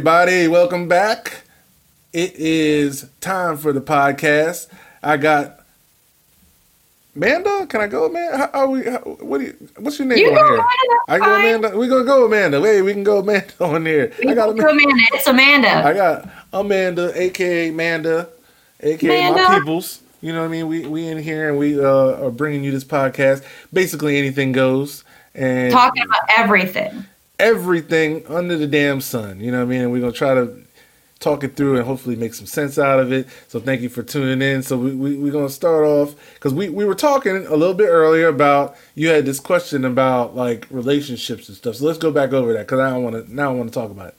everybody. 0.00 0.48
Welcome 0.48 0.88
back. 0.88 1.42
It 2.14 2.32
is 2.36 3.10
time 3.20 3.58
for 3.58 3.70
the 3.70 3.82
podcast. 3.82 4.68
I 5.02 5.18
got 5.18 5.60
Amanda. 7.14 7.66
Can 7.66 7.82
I 7.82 7.86
go, 7.86 8.08
man? 8.08 8.32
How, 8.32 8.46
are 8.54 8.66
we? 8.68 8.84
How, 8.84 9.00
what 9.00 9.40
do 9.40 9.44
you? 9.44 9.68
What's 9.76 9.98
your 9.98 10.08
name 10.08 10.16
You 10.16 10.30
on 10.30 10.36
here? 10.36 10.46
Amanda, 10.46 10.66
I 11.06 11.18
go, 11.18 11.24
fine. 11.26 11.40
Amanda. 11.40 11.76
We 11.78 11.86
gonna 11.86 12.04
go, 12.04 12.24
Amanda. 12.24 12.62
Wait, 12.62 12.80
we 12.80 12.94
can 12.94 13.04
go, 13.04 13.18
Amanda 13.18 13.52
on 13.60 13.84
here. 13.84 14.10
I 14.26 14.32
got 14.32 14.48
Amanda. 14.48 14.70
Amanda. 14.70 15.02
It's 15.12 15.26
Amanda. 15.26 15.68
I 15.68 15.92
got 15.92 16.30
Amanda, 16.54 17.22
aka 17.22 17.68
Amanda, 17.68 18.30
aka 18.80 19.30
my 19.32 19.58
peoples. 19.58 20.00
You 20.22 20.32
know 20.32 20.40
what 20.40 20.46
I 20.46 20.50
mean? 20.50 20.66
We 20.66 20.86
we 20.86 21.08
in 21.08 21.18
here 21.18 21.50
and 21.50 21.58
we 21.58 21.78
uh, 21.78 22.24
are 22.24 22.30
bringing 22.30 22.64
you 22.64 22.70
this 22.70 22.84
podcast. 22.84 23.44
Basically, 23.70 24.16
anything 24.16 24.52
goes 24.52 25.04
and 25.34 25.70
Talking 25.70 26.04
about 26.04 26.22
everything. 26.38 27.04
Everything 27.40 28.26
under 28.28 28.56
the 28.56 28.66
damn 28.66 29.00
sun. 29.00 29.40
You 29.40 29.50
know 29.50 29.58
what 29.58 29.64
I 29.64 29.68
mean? 29.68 29.80
And 29.82 29.92
we're 29.92 30.00
gonna 30.00 30.12
try 30.12 30.34
to 30.34 30.62
talk 31.20 31.44
it 31.44 31.54
through 31.54 31.76
and 31.76 31.86
hopefully 31.86 32.16
make 32.16 32.32
some 32.34 32.46
sense 32.46 32.78
out 32.78 32.98
of 32.98 33.12
it. 33.12 33.28
So 33.48 33.60
thank 33.60 33.82
you 33.82 33.90
for 33.90 34.02
tuning 34.02 34.40
in. 34.42 34.62
So 34.62 34.76
we, 34.76 34.94
we 34.94 35.16
we're 35.16 35.32
gonna 35.32 35.50
start 35.50 35.84
off 35.84 36.14
because 36.34 36.52
we 36.52 36.68
we 36.68 36.84
were 36.84 36.94
talking 36.94 37.46
a 37.46 37.56
little 37.56 37.74
bit 37.74 37.88
earlier 37.88 38.28
about 38.28 38.76
you 38.94 39.08
had 39.08 39.26
this 39.26 39.38
question 39.38 39.84
about 39.84 40.34
like 40.34 40.66
relationships 40.70 41.48
and 41.48 41.56
stuff. 41.56 41.76
So 41.76 41.84
let's 41.84 41.98
go 41.98 42.10
back 42.10 42.32
over 42.32 42.52
that 42.54 42.66
because 42.66 42.80
I 42.80 42.90
don't 42.90 43.04
want 43.04 43.26
to 43.26 43.34
now 43.34 43.50
I 43.50 43.54
want 43.54 43.72
to 43.72 43.78
talk 43.78 43.90
about 43.90 44.08
it. 44.08 44.14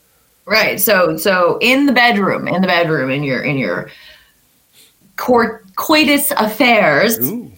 Right. 0.45 0.79
So 0.79 1.17
so 1.17 1.57
in 1.61 1.87
the 1.87 1.93
bedroom, 1.93 2.47
in 2.47 2.61
the 2.61 2.67
bedroom, 2.67 3.09
in 3.09 3.23
your 3.23 3.41
in 3.41 3.57
your 3.57 3.89
court 5.17 5.65
coitus 5.75 6.31
affairs, 6.31 7.19
Ooh. 7.19 7.51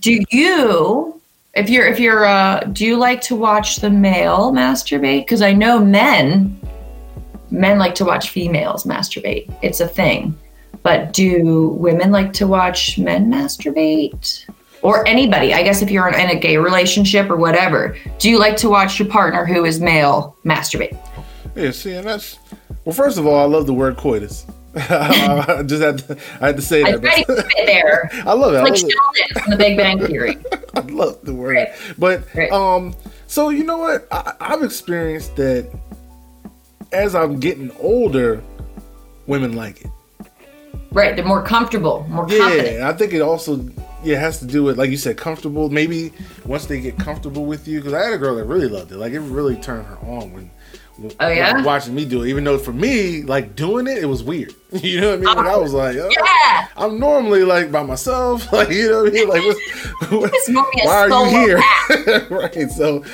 do 0.00 0.20
you 0.30 1.20
if 1.56 1.70
you're 1.70 1.86
if 1.86 2.00
you're 2.00 2.24
uh 2.24 2.60
do 2.72 2.84
you 2.84 2.96
like 2.96 3.20
to 3.22 3.36
watch 3.36 3.76
the 3.76 3.90
male 3.90 4.52
masturbate? 4.52 5.20
Because 5.20 5.42
I 5.42 5.52
know 5.52 5.78
men 5.78 6.60
men 7.50 7.78
like 7.78 7.94
to 7.96 8.04
watch 8.04 8.30
females 8.30 8.84
masturbate. 8.84 9.52
It's 9.62 9.80
a 9.80 9.88
thing. 9.88 10.36
But 10.82 11.12
do 11.12 11.68
women 11.78 12.10
like 12.10 12.32
to 12.34 12.46
watch 12.46 12.98
men 12.98 13.30
masturbate? 13.30 14.44
Or 14.82 15.06
anybody, 15.08 15.54
I 15.54 15.62
guess 15.62 15.80
if 15.80 15.90
you're 15.90 16.08
in 16.08 16.28
a 16.28 16.38
gay 16.38 16.58
relationship 16.58 17.30
or 17.30 17.36
whatever, 17.36 17.96
do 18.18 18.28
you 18.28 18.38
like 18.38 18.58
to 18.58 18.68
watch 18.68 18.98
your 18.98 19.08
partner 19.08 19.46
who 19.46 19.64
is 19.64 19.80
male 19.80 20.36
masturbate? 20.44 20.98
Yeah, 21.56 21.70
see, 21.70 21.94
and 21.94 22.06
that's 22.06 22.38
well. 22.84 22.94
First 22.94 23.16
of 23.16 23.26
all, 23.26 23.40
I 23.40 23.44
love 23.44 23.66
the 23.66 23.72
word 23.72 23.96
coitus. 23.96 24.44
I 24.76 25.62
just 25.66 25.82
had 25.82 25.98
to, 25.98 26.18
I 26.40 26.46
had 26.48 26.56
to 26.56 26.62
say 26.62 26.82
I 26.82 26.92
that. 26.92 27.00
tried 27.02 27.14
to 27.22 27.24
keep 27.26 27.28
it 27.58 27.66
there. 27.66 28.10
I 28.26 28.32
love 28.34 28.54
it. 28.54 28.58
I 28.58 28.62
Like 28.62 28.72
love 28.72 28.74
it. 28.74 28.92
Sheldon 28.92 29.42
from 29.42 29.50
the 29.52 29.56
Big 29.56 29.76
Bang 29.76 29.98
Theory. 30.06 30.38
I 30.74 30.80
love 30.80 31.20
the 31.22 31.34
word. 31.34 31.54
Right. 31.54 31.68
But 31.98 32.24
Right. 32.34 32.50
um, 32.50 32.94
so 33.26 33.50
you 33.50 33.64
know 33.64 33.78
what? 33.78 34.06
I, 34.10 34.34
I've 34.40 34.62
experienced 34.62 35.36
that 35.36 35.70
as 36.92 37.14
I'm 37.14 37.40
getting 37.40 37.70
older, 37.80 38.42
women 39.26 39.54
like 39.54 39.82
it. 39.82 39.90
Right, 40.92 41.16
they're 41.16 41.24
more 41.24 41.42
comfortable, 41.42 42.06
more 42.08 42.26
confident. 42.26 42.78
Yeah, 42.78 42.88
I 42.88 42.92
think 42.92 43.12
it 43.14 43.20
also 43.20 43.68
yeah 44.04 44.18
has 44.18 44.38
to 44.40 44.46
do 44.46 44.62
with 44.62 44.78
like 44.78 44.90
you 44.90 44.96
said, 44.96 45.16
comfortable. 45.16 45.68
Maybe 45.68 46.12
once 46.44 46.66
they 46.66 46.80
get 46.80 46.96
comfortable 46.98 47.46
with 47.46 47.66
you, 47.66 47.80
because 47.80 47.92
I 47.94 48.04
had 48.04 48.12
a 48.12 48.18
girl 48.18 48.36
that 48.36 48.44
really 48.44 48.68
loved 48.68 48.92
it. 48.92 48.96
Like 48.98 49.12
it 49.12 49.18
really 49.20 49.56
turned 49.56 49.86
her 49.86 49.96
on 49.98 50.32
when. 50.32 50.50
Oh, 51.20 51.28
yeah? 51.28 51.62
watching 51.62 51.94
me 51.94 52.04
do 52.04 52.22
it. 52.22 52.28
Even 52.28 52.44
though 52.44 52.58
for 52.58 52.72
me, 52.72 53.22
like 53.22 53.56
doing 53.56 53.86
it, 53.86 53.98
it 53.98 54.06
was 54.06 54.22
weird. 54.22 54.54
You 54.74 55.00
know 55.00 55.10
what 55.10 55.14
I 55.14 55.16
mean? 55.18 55.36
Like 55.36 55.46
I 55.46 55.56
was 55.56 55.72
like, 55.72 55.96
oh, 55.96 56.10
Yeah. 56.10 56.66
I'm 56.76 56.98
normally 56.98 57.44
like 57.44 57.70
by 57.70 57.84
myself. 57.84 58.44
Like 58.52 58.70
you 58.70 58.90
know 58.90 59.02
what 59.04 59.10
I 59.10 59.14
mean? 59.14 59.28
Like 59.28 59.42
what's, 60.10 60.48
why 60.84 61.08
are 61.08 61.08
you 61.08 61.46
here? 61.46 62.26
right. 62.28 62.70
So, 62.70 63.04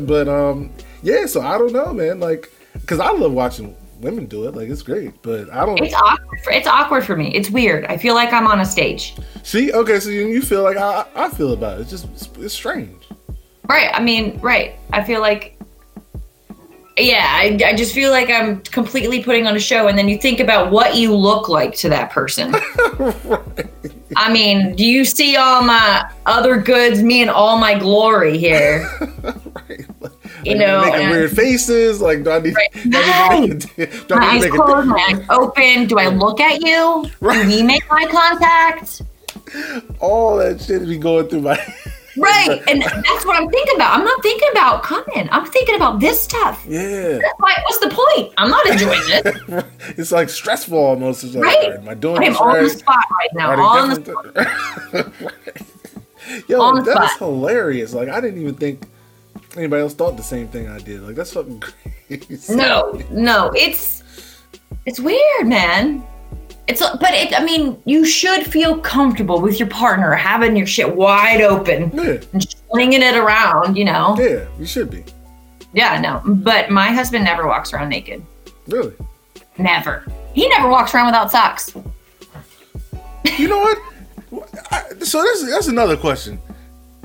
but 0.00 0.28
um, 0.28 0.70
yeah. 1.02 1.26
So 1.26 1.42
I 1.42 1.58
don't 1.58 1.72
know, 1.72 1.92
man. 1.92 2.20
Like, 2.20 2.50
cause 2.86 3.00
I 3.00 3.10
love 3.10 3.32
watching 3.32 3.76
women 4.00 4.26
do 4.26 4.46
it. 4.46 4.54
Like 4.54 4.68
it's 4.68 4.82
great, 4.82 5.20
but 5.22 5.50
I 5.52 5.66
don't 5.66 5.82
It's 5.82 5.94
awkward. 5.94 6.40
For, 6.40 6.52
it's 6.52 6.66
awkward 6.66 7.04
for 7.04 7.16
me. 7.16 7.34
It's 7.34 7.50
weird. 7.50 7.84
I 7.86 7.96
feel 7.96 8.14
like 8.14 8.32
I'm 8.32 8.46
on 8.46 8.60
a 8.60 8.66
stage. 8.66 9.16
see. 9.42 9.72
Okay, 9.72 10.00
so 10.00 10.08
you, 10.10 10.28
you 10.28 10.42
feel 10.42 10.62
like 10.62 10.76
I, 10.76 11.06
I 11.14 11.28
feel 11.30 11.52
about 11.52 11.78
it. 11.78 11.82
It's 11.82 11.90
just 11.90 12.38
it's 12.38 12.54
strange. 12.54 13.02
Right. 13.68 13.90
I 13.92 14.00
mean, 14.02 14.38
right. 14.40 14.76
I 14.92 15.02
feel 15.02 15.20
like, 15.20 15.58
yeah, 16.96 17.26
I, 17.28 17.58
I 17.66 17.74
just 17.74 17.94
feel 17.94 18.10
like 18.10 18.30
I'm 18.30 18.60
completely 18.62 19.22
putting 19.22 19.46
on 19.46 19.56
a 19.56 19.60
show. 19.60 19.88
And 19.88 19.98
then 19.98 20.08
you 20.08 20.16
think 20.18 20.38
about 20.40 20.70
what 20.70 20.94
you 20.96 21.14
look 21.14 21.48
like 21.48 21.74
to 21.76 21.88
that 21.88 22.10
person. 22.10 22.54
I 24.16 24.32
mean, 24.32 24.76
do 24.76 24.84
you 24.86 25.04
see 25.04 25.36
all 25.36 25.62
my 25.62 26.08
other 26.26 26.56
goods, 26.56 27.02
me 27.02 27.20
and 27.20 27.30
all 27.30 27.58
my 27.58 27.76
glory 27.78 28.38
here? 28.38 28.88
right. 29.54 29.86
You 30.44 30.56
know, 30.56 30.82
making 30.82 31.10
weird 31.10 31.32
faces. 31.34 32.00
Like, 32.00 32.22
do 32.22 32.30
I 32.30 32.38
need, 32.40 32.54
Right. 32.54 32.72
do 32.72 32.90
I 32.94 33.40
need 33.40 33.60
to 33.62 33.68
make 33.76 33.92
a, 33.94 34.06
do 34.06 34.14
My 34.14 34.26
I 34.26 34.34
need 34.34 34.44
eyes 34.44 34.50
to 34.50 34.50
closed, 34.50 34.88
my 34.88 35.04
eyes 35.08 35.26
open. 35.30 35.86
Do 35.86 35.98
I 35.98 36.08
look 36.08 36.38
at 36.40 36.64
you? 36.64 37.06
Right. 37.20 37.42
Do 37.42 37.48
we 37.48 37.62
make 37.62 37.82
eye 37.90 38.06
contact? 38.06 39.02
all 40.00 40.36
that 40.36 40.60
shit 40.60 40.86
be 40.86 40.98
going 40.98 41.28
through 41.28 41.40
my. 41.42 41.74
Right. 42.16 42.60
And 42.68 42.82
that's 42.82 43.24
what 43.26 43.36
I'm 43.40 43.48
thinking 43.50 43.74
about. 43.76 43.98
I'm 43.98 44.04
not 44.04 44.22
thinking 44.22 44.48
about 44.52 44.82
coming. 44.82 45.28
I'm 45.32 45.46
thinking 45.46 45.74
about 45.76 46.00
this 46.00 46.20
stuff. 46.20 46.64
yeah. 46.68 47.18
Why, 47.38 47.54
what's 47.64 47.78
the 47.78 47.90
point? 47.90 48.32
I'm 48.38 48.50
not 48.50 48.64
enjoying 48.66 49.00
it. 49.06 49.64
it's 49.98 50.12
like 50.12 50.28
stressful 50.28 50.78
almost. 50.78 51.24
It's 51.24 51.34
like, 51.34 51.44
Right. 51.44 51.72
Am 51.72 51.88
I 51.88 51.94
doing 51.94 52.18
I'm 52.22 52.32
this 52.32 52.40
on 52.40 52.52
the 52.54 52.60
right? 52.60 52.70
spot 52.70 53.04
right 53.10 53.30
now. 53.34 53.60
On 53.60 53.88
the 53.90 54.00
different- 54.00 54.36
Right. 55.20 55.62
Yo, 56.48 56.60
On 56.62 56.76
the 56.76 56.82
that's 56.82 57.14
spot. 57.14 57.18
hilarious. 57.28 57.92
Like 57.92 58.08
I 58.08 58.20
didn't 58.20 58.40
even 58.40 58.54
think 58.54 58.86
anybody 59.56 59.82
else 59.82 59.94
thought 59.94 60.16
the 60.16 60.22
same 60.22 60.48
thing 60.48 60.68
I 60.68 60.78
did. 60.78 61.02
Like 61.02 61.16
that's 61.16 61.32
fucking 61.34 61.60
crazy. 62.08 62.54
No, 62.54 62.98
no, 63.10 63.50
it's 63.54 64.02
it's 64.86 65.00
weird, 65.00 65.46
man. 65.46 66.02
It's 66.66 66.80
but 66.80 67.12
it. 67.12 67.38
I 67.38 67.44
mean, 67.44 67.80
you 67.84 68.06
should 68.06 68.46
feel 68.46 68.78
comfortable 68.78 69.40
with 69.40 69.58
your 69.60 69.68
partner 69.68 70.12
having 70.14 70.56
your 70.56 70.66
shit 70.66 70.94
wide 70.94 71.42
open 71.42 71.90
Yeah, 71.92 72.18
and 72.32 72.56
slinging 72.70 73.02
it 73.02 73.16
around. 73.16 73.76
You 73.76 73.84
know? 73.84 74.16
yeah, 74.18 74.46
you 74.58 74.64
should 74.64 74.90
be. 74.90 75.04
Yeah, 75.74 76.00
no. 76.00 76.22
But 76.24 76.70
my 76.70 76.90
husband 76.90 77.24
never 77.24 77.46
walks 77.46 77.72
around 77.72 77.90
naked. 77.90 78.24
Really. 78.66 78.94
Never. 79.58 80.06
He 80.32 80.48
never 80.48 80.68
walks 80.68 80.94
around 80.94 81.06
without 81.06 81.30
socks. 81.30 81.74
You 83.38 83.48
know 83.48 83.58
what? 83.58 83.78
I, 84.70 84.82
so 85.00 85.22
that's 85.22 85.48
that's 85.50 85.68
another 85.68 85.96
question. 85.96 86.38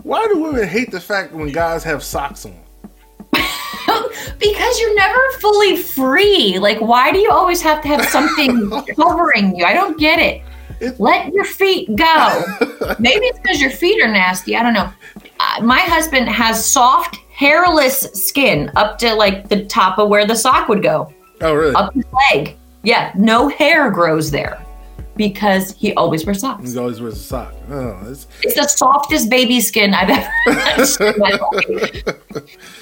Why 0.03 0.25
do 0.27 0.39
women 0.39 0.67
hate 0.67 0.91
the 0.91 1.01
fact 1.01 1.33
when 1.33 1.49
guys 1.49 1.83
have 1.83 2.03
socks 2.03 2.45
on? 2.45 2.55
Because 4.39 4.79
you're 4.79 4.95
never 4.95 5.19
fully 5.39 5.77
free. 5.77 6.57
Like, 6.59 6.79
why 6.79 7.11
do 7.11 7.19
you 7.19 7.31
always 7.31 7.61
have 7.61 7.81
to 7.83 7.87
have 7.87 8.05
something 8.05 8.69
covering 8.95 9.55
you? 9.55 9.65
I 9.65 9.73
don't 9.73 9.97
get 9.99 10.19
it. 10.19 10.41
Let 10.99 11.33
your 11.33 11.45
feet 11.45 11.93
go. 11.95 12.43
Maybe 12.99 13.25
it's 13.25 13.39
because 13.39 13.59
your 13.59 13.71
feet 13.71 14.01
are 14.01 14.07
nasty. 14.07 14.55
I 14.55 14.63
don't 14.63 14.73
know. 14.73 14.89
Uh, 15.39 15.61
my 15.61 15.79
husband 15.79 16.29
has 16.29 16.65
soft, 16.65 17.17
hairless 17.31 17.99
skin 18.13 18.71
up 18.75 18.97
to 18.99 19.13
like 19.13 19.49
the 19.49 19.65
top 19.65 19.97
of 19.99 20.07
where 20.09 20.25
the 20.25 20.35
sock 20.35 20.69
would 20.69 20.81
go, 20.83 21.13
Oh, 21.41 21.53
really? 21.53 21.75
up 21.75 21.93
his 21.93 22.05
leg. 22.31 22.55
Yeah, 22.83 23.11
no 23.17 23.49
hair 23.49 23.91
grows 23.91 24.31
there 24.31 24.63
because 25.17 25.73
he 25.75 25.93
always 25.95 26.25
wears 26.25 26.39
socks. 26.39 26.71
He 26.71 26.77
always 26.79 27.01
wears 27.01 27.15
a 27.15 27.23
sock. 27.23 27.53
Oh, 27.69 27.99
it's, 28.09 28.25
It's 28.41 28.55
the 28.55 28.67
softest 28.67 29.29
baby 29.29 29.59
skin 29.59 29.93
I've 29.93 30.09
ever 30.09 30.31
touched 30.75 31.01
in 31.01 31.13
my 31.17 31.31
life. 31.31 32.03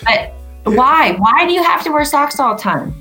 But 0.03 0.33
why? 0.75 1.13
Why 1.13 1.45
do 1.47 1.53
you 1.53 1.63
have 1.63 1.83
to 1.83 1.91
wear 1.91 2.05
socks 2.05 2.39
all 2.39 2.55
the 2.55 2.61
time? 2.61 2.93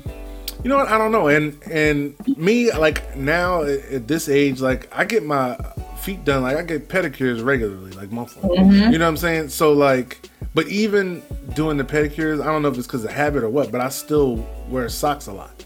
You 0.63 0.69
know 0.69 0.77
what? 0.77 0.87
I 0.87 0.97
don't 0.97 1.11
know. 1.11 1.27
And 1.27 1.57
and 1.71 2.15
me 2.37 2.71
like 2.73 3.15
now 3.15 3.63
at, 3.63 4.07
this 4.07 4.27
age, 4.27 4.59
like 4.59 4.89
I 4.91 5.05
get 5.05 5.23
my 5.23 5.55
feet 5.99 6.25
done. 6.25 6.43
Like 6.43 6.57
I 6.57 6.63
get 6.63 6.89
pedicures 6.89 7.43
regularly, 7.45 7.91
like 7.91 8.11
monthly. 8.11 8.57
Mm-hmm. 8.57 8.91
You 8.91 8.97
know 8.97 9.05
what 9.05 9.09
I'm 9.09 9.17
saying? 9.17 9.49
So 9.49 9.73
like, 9.73 10.29
but 10.53 10.67
even 10.67 11.21
doing 11.53 11.77
the 11.77 11.83
pedicures, 11.83 12.41
I 12.41 12.45
don't 12.47 12.61
know 12.63 12.69
if 12.69 12.77
it's 12.77 12.87
because 12.87 13.03
of 13.05 13.11
habit 13.11 13.43
or 13.43 13.49
what, 13.49 13.71
but 13.71 13.81
I 13.81 13.89
still 13.89 14.45
wear 14.67 14.89
socks 14.89 15.27
a 15.27 15.33
lot. 15.33 15.63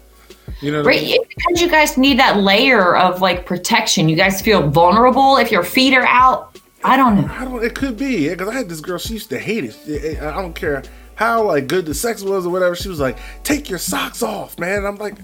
You 0.60 0.70
know 0.70 0.78
what 0.78 0.86
I 0.86 0.90
Right, 0.90 1.02
mean? 1.02 1.22
because 1.36 1.60
you 1.62 1.68
guys 1.68 1.96
need 1.96 2.18
that 2.18 2.36
layer 2.38 2.94
of 2.96 3.20
like 3.20 3.46
protection. 3.46 4.08
You 4.08 4.16
guys 4.16 4.42
feel 4.42 4.68
vulnerable 4.68 5.36
if 5.38 5.50
your 5.50 5.64
feet 5.64 5.94
are 5.94 6.06
out. 6.06 6.58
I 6.84 6.96
don't 6.96 7.16
know. 7.16 7.32
I 7.32 7.44
don't. 7.44 7.64
It 7.64 7.74
could 7.74 7.96
be 7.96 8.28
because 8.28 8.48
I 8.48 8.54
had 8.54 8.68
this 8.68 8.80
girl. 8.80 8.98
She 8.98 9.14
used 9.14 9.30
to 9.30 9.38
hate. 9.38 9.64
It- 9.86 10.20
I 10.22 10.40
don't 10.42 10.52
care 10.54 10.82
how 11.22 11.42
like 11.44 11.66
good 11.66 11.86
the 11.86 11.94
sex 11.94 12.22
was 12.22 12.46
or 12.46 12.50
whatever. 12.50 12.74
She 12.76 12.88
was 12.88 13.00
like, 13.00 13.18
"Take 13.44 13.68
your 13.70 13.78
socks 13.78 14.22
off, 14.22 14.58
man." 14.58 14.78
And 14.78 14.86
I'm 14.86 14.96
like, 14.96 15.14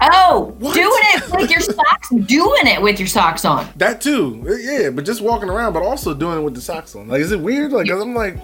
Oh, 0.00 0.54
What? 0.58 0.74
doing 0.74 0.90
it 1.14 1.30
with 1.34 1.50
your 1.50 1.60
socks, 1.74 2.10
doing 2.26 2.66
it 2.66 2.82
with 2.82 2.98
your 3.00 3.08
socks 3.08 3.44
on. 3.46 3.66
that 3.76 4.00
too. 4.02 4.44
Yeah, 4.60 4.90
but 4.90 5.04
just 5.06 5.22
walking 5.22 5.48
around, 5.48 5.72
but 5.72 5.82
also 5.82 6.12
doing 6.12 6.38
it 6.38 6.42
with 6.42 6.54
the 6.54 6.60
socks 6.60 6.94
on. 6.94 7.08
Like, 7.08 7.20
is 7.22 7.32
it 7.32 7.40
weird? 7.40 7.72
Like, 7.72 7.88
'cause 7.88 8.02
I'm 8.02 8.14
like, 8.14 8.36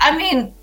I 0.00 0.16
mean, 0.16 0.54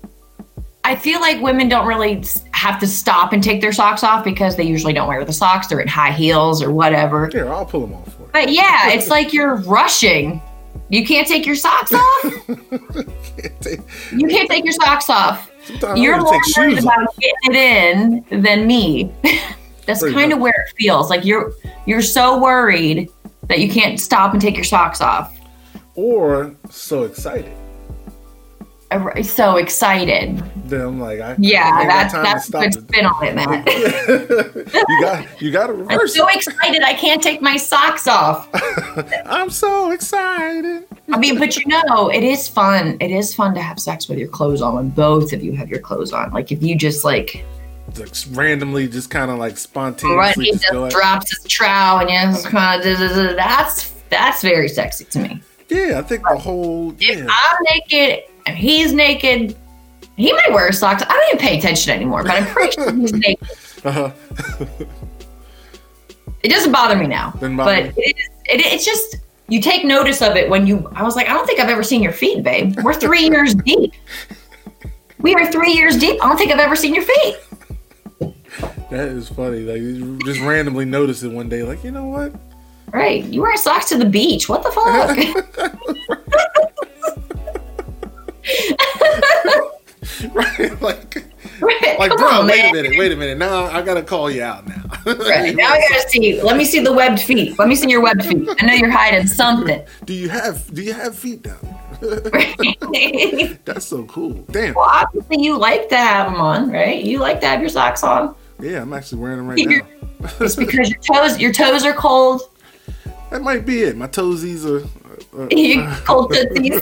I 0.82 0.96
feel 0.96 1.20
like 1.20 1.42
women 1.42 1.68
don't 1.68 1.86
really 1.86 2.24
have 2.52 2.80
to 2.80 2.86
stop 2.86 3.34
and 3.34 3.42
take 3.42 3.60
their 3.60 3.72
socks 3.72 4.02
off 4.02 4.24
because 4.24 4.56
they 4.56 4.64
usually 4.64 4.94
don't 4.94 5.08
wear 5.08 5.22
the 5.26 5.32
socks. 5.32 5.66
They're 5.66 5.80
in 5.80 5.88
high 5.88 6.12
heels 6.12 6.62
or 6.62 6.70
whatever. 6.72 7.28
here, 7.30 7.50
I'll 7.52 7.66
pull 7.66 7.82
them 7.82 7.92
off 7.92 8.14
for 8.14 8.22
you. 8.22 8.28
But 8.32 8.50
yeah, 8.52 8.88
it's 8.92 9.08
like 9.16 9.34
you're 9.34 9.56
rushing. 9.56 10.40
You 10.88 11.06
can't 11.06 11.28
take 11.28 11.44
your 11.44 11.54
socks 11.56 11.92
off. 11.92 12.24
You 14.12 14.26
can't 14.26 14.48
take 14.50 14.64
your 14.64 14.72
socks 14.72 15.08
off. 15.08 15.49
Sometimes 15.64 16.00
You're 16.00 16.20
more 16.20 16.32
worried 16.32 16.44
shoes 16.46 16.86
off. 16.86 16.94
about 16.94 17.16
getting 17.16 17.54
it 17.54 18.26
in 18.30 18.42
than 18.42 18.66
me. 18.66 19.12
That's 19.86 20.00
Pretty 20.00 20.14
kind 20.14 20.32
of 20.32 20.38
where 20.38 20.54
it 20.66 20.74
feels 20.76 21.10
like 21.10 21.24
you're 21.24 21.52
you're 21.86 22.02
so 22.02 22.38
worried 22.40 23.10
that 23.48 23.58
you 23.58 23.68
can't 23.68 23.98
stop 23.98 24.32
and 24.32 24.40
take 24.40 24.54
your 24.54 24.64
socks 24.64 25.00
off. 25.00 25.36
Or 25.96 26.54
so 26.70 27.04
excited. 27.04 27.52
I'm 28.92 29.22
so 29.22 29.56
excited. 29.56 30.42
Then 30.68 30.80
I'm 30.80 31.00
like, 31.00 31.20
I 31.20 31.36
Yeah, 31.38 31.70
I 31.72 31.86
that's 31.86 32.12
that's 32.12 32.50
good 32.50 32.72
spin 32.72 33.06
on 33.06 33.24
it, 33.24 33.34
Matt. 33.36 33.66
you 34.88 35.00
got 35.00 35.42
you 35.42 35.50
got 35.52 35.66
to 35.68 35.86
I'm 35.88 36.08
so 36.08 36.26
excited 36.28 36.82
I 36.82 36.94
can't 36.94 37.22
take 37.22 37.40
my 37.40 37.56
socks 37.56 38.08
off. 38.08 38.48
I'm 39.26 39.50
so 39.50 39.92
excited. 39.92 40.86
I 41.12 41.18
mean, 41.18 41.38
but 41.38 41.56
you 41.56 41.64
know, 41.66 42.08
it 42.10 42.22
is 42.22 42.48
fun. 42.48 42.96
It 43.00 43.10
is 43.10 43.34
fun 43.34 43.54
to 43.54 43.60
have 43.60 43.78
sex 43.80 44.08
with 44.08 44.18
your 44.18 44.28
clothes 44.28 44.62
on 44.62 44.74
when 44.74 44.88
both 44.90 45.32
of 45.32 45.42
you 45.42 45.52
have 45.52 45.68
your 45.68 45.80
clothes 45.80 46.12
on. 46.12 46.30
Like 46.32 46.52
if 46.52 46.62
you 46.62 46.76
just 46.76 47.04
like 47.04 47.44
Like 47.98 48.14
randomly, 48.30 48.88
just 48.88 49.10
kind 49.10 49.30
of 49.30 49.38
like 49.38 49.58
right, 49.74 50.34
he 50.36 50.52
just 50.52 50.64
just 50.70 50.94
drops 50.94 51.36
his 51.36 51.44
trowel 51.50 52.00
and 52.00 52.10
you 52.10 52.16
just 52.16 52.46
kind 52.46 52.80
of 52.84 53.36
that's 53.36 53.90
that's 54.08 54.42
very 54.42 54.68
sexy 54.68 55.04
to 55.06 55.18
me. 55.20 55.42
Yeah, 55.68 55.98
I 55.98 56.02
think 56.02 56.22
the 56.28 56.36
whole 56.36 56.92
If 56.98 57.18
yeah. 57.18 57.26
I'm 57.28 57.56
naked 57.72 58.24
and 58.46 58.56
he's 58.56 58.92
naked, 58.92 59.56
he 60.16 60.32
might 60.32 60.52
wear 60.52 60.70
socks. 60.72 61.02
I 61.02 61.08
don't 61.12 61.28
even 61.34 61.38
pay 61.38 61.58
attention 61.58 61.92
anymore, 61.92 62.22
but 62.24 62.32
I'm 62.32 62.46
pretty 62.46 62.72
sure 62.72 62.92
he's 62.92 63.12
naked. 63.26 63.48
Uh-huh. 63.84 64.10
It 66.42 66.48
doesn't 66.48 66.72
bother 66.72 66.96
me 66.96 67.06
now, 67.06 67.32
but 67.40 67.48
it, 67.78 67.94
is- 67.98 68.28
it, 68.46 68.60
it's 68.72 68.84
just 68.84 69.16
you 69.50 69.60
take 69.60 69.84
notice 69.84 70.22
of 70.22 70.36
it 70.36 70.48
when 70.48 70.66
you. 70.66 70.90
I 70.94 71.02
was 71.02 71.16
like, 71.16 71.28
I 71.28 71.34
don't 71.34 71.46
think 71.46 71.60
I've 71.60 71.68
ever 71.68 71.82
seen 71.82 72.02
your 72.02 72.12
feet, 72.12 72.42
babe. 72.42 72.76
We're 72.82 72.94
three 72.94 73.24
years 73.28 73.54
deep. 73.54 73.92
We 75.18 75.34
are 75.34 75.50
three 75.52 75.72
years 75.72 75.98
deep. 75.98 76.22
I 76.24 76.28
don't 76.28 76.38
think 76.38 76.52
I've 76.52 76.60
ever 76.60 76.76
seen 76.76 76.94
your 76.94 77.04
feet. 77.04 77.36
That 78.90 79.08
is 79.08 79.28
funny. 79.28 79.60
Like 79.60 79.80
you 79.80 80.18
just 80.24 80.40
randomly 80.40 80.84
notice 80.84 81.22
it 81.22 81.30
one 81.30 81.48
day. 81.48 81.62
Like 81.62 81.84
you 81.84 81.90
know 81.90 82.06
what? 82.06 82.32
Right? 82.92 83.24
You 83.24 83.42
wear 83.42 83.56
socks 83.56 83.88
to 83.90 83.98
the 83.98 84.06
beach. 84.06 84.48
What 84.48 84.62
the 84.62 84.72
fuck? 84.72 85.16
right? 90.34 90.82
Like 90.82 91.24
right? 91.60 91.98
like 91.98 92.10
Come 92.10 92.18
bro, 92.18 92.28
on, 92.28 92.46
wait 92.46 92.62
man. 92.62 92.70
a 92.70 92.82
minute, 92.82 92.98
wait 92.98 93.12
a 93.12 93.16
minute. 93.16 93.38
Now 93.38 93.64
I 93.66 93.82
gotta 93.82 94.02
call 94.02 94.30
you 94.30 94.42
out 94.42 94.66
now. 94.66 94.79
Right. 95.06 95.54
Now 95.56 95.68
I 95.72 95.80
gotta 95.88 96.08
see. 96.08 96.40
Let 96.42 96.56
me 96.56 96.64
see 96.64 96.80
the 96.80 96.92
webbed 96.92 97.20
feet. 97.20 97.58
Let 97.58 97.68
me 97.68 97.74
see 97.74 97.88
your 97.90 98.00
webbed 98.02 98.24
feet. 98.24 98.48
I 98.58 98.66
know 98.66 98.74
you're 98.74 98.90
hiding 98.90 99.26
something. 99.26 99.82
do 100.04 100.12
you 100.12 100.28
have 100.28 100.72
do 100.74 100.82
you 100.82 100.92
have 100.92 101.16
feet 101.16 101.42
down? 101.42 101.58
That's 103.64 103.84
so 103.86 104.04
cool. 104.04 104.32
Damn. 104.50 104.74
Well, 104.74 104.88
obviously 104.90 105.42
you 105.42 105.58
like 105.58 105.88
to 105.90 105.96
have 105.96 106.30
them 106.32 106.40
on, 106.40 106.70
right? 106.70 107.02
You 107.02 107.18
like 107.18 107.40
to 107.40 107.46
have 107.46 107.60
your 107.60 107.68
socks 107.68 108.02
on. 108.02 108.34
Yeah, 108.58 108.82
I'm 108.82 108.92
actually 108.92 109.20
wearing 109.20 109.38
them 109.38 109.48
right 109.48 109.58
You're- 109.58 109.80
now. 110.20 110.30
It's 110.40 110.56
because 110.56 110.90
your 110.90 110.98
toes, 111.00 111.38
your 111.38 111.52
toes 111.52 111.84
are 111.84 111.94
cold. 111.94 112.42
That 113.30 113.42
might 113.42 113.64
be 113.64 113.82
it. 113.82 113.96
My 113.96 114.06
toesies 114.06 114.64
are. 114.66 114.84
Uh, 115.38 115.44
are- 115.44 115.48
You 115.50 115.80
uh, 115.82 116.00
cold 116.04 116.32
tootsies. 116.32 116.80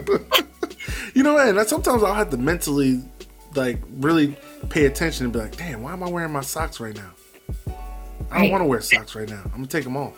you 1.15 1.23
know, 1.23 1.37
and 1.39 1.69
sometimes 1.69 2.03
I'll 2.03 2.15
have 2.15 2.31
to 2.31 2.37
mentally, 2.37 3.03
like, 3.55 3.79
really 3.99 4.37
pay 4.71 4.87
attention 4.87 5.25
and 5.27 5.33
be 5.33 5.39
like, 5.39 5.57
"Damn, 5.57 5.83
why 5.83 5.93
am 5.93 6.03
I 6.03 6.09
wearing 6.09 6.33
my 6.33 6.41
socks 6.41 6.81
right 6.81 6.97
now? 6.97 7.11
I 8.31 8.43
don't 8.43 8.51
want 8.51 8.63
to 8.63 8.67
wear 8.67 8.81
socks 8.81 9.15
right 9.15 9.29
now. 9.29 9.41
I'm 9.45 9.51
gonna 9.53 9.67
take 9.67 9.85
them 9.85 9.97
off." 9.97 10.15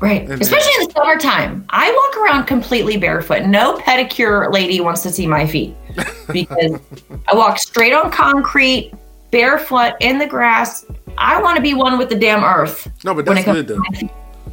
Right. 0.00 0.22
And- 0.22 0.40
Especially 0.40 0.72
in 0.80 0.86
the 0.88 0.92
summertime. 0.92 1.64
I 1.70 1.90
walk 1.92 2.24
around 2.24 2.46
completely 2.46 2.96
barefoot. 2.96 3.42
No 3.44 3.76
pedicure 3.78 4.50
lady 4.50 4.80
wants 4.80 5.02
to 5.02 5.10
see 5.10 5.26
my 5.26 5.46
feet 5.46 5.74
because 6.32 6.80
I 7.28 7.34
walk 7.34 7.58
straight 7.58 7.92
on 7.92 8.10
concrete, 8.10 8.92
barefoot 9.30 9.94
in 10.00 10.18
the 10.18 10.26
grass. 10.26 10.86
I 11.18 11.40
want 11.42 11.56
to 11.56 11.62
be 11.62 11.74
one 11.74 11.98
with 11.98 12.08
the 12.08 12.14
damn 12.18 12.42
earth. 12.42 12.90
No, 13.04 13.14
but 13.14 13.26
that's 13.26 13.44
good 13.44 13.68
though. 13.68 13.82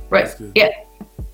Right. 0.10 0.34
Good. 0.38 0.52
Yeah. 0.56 0.70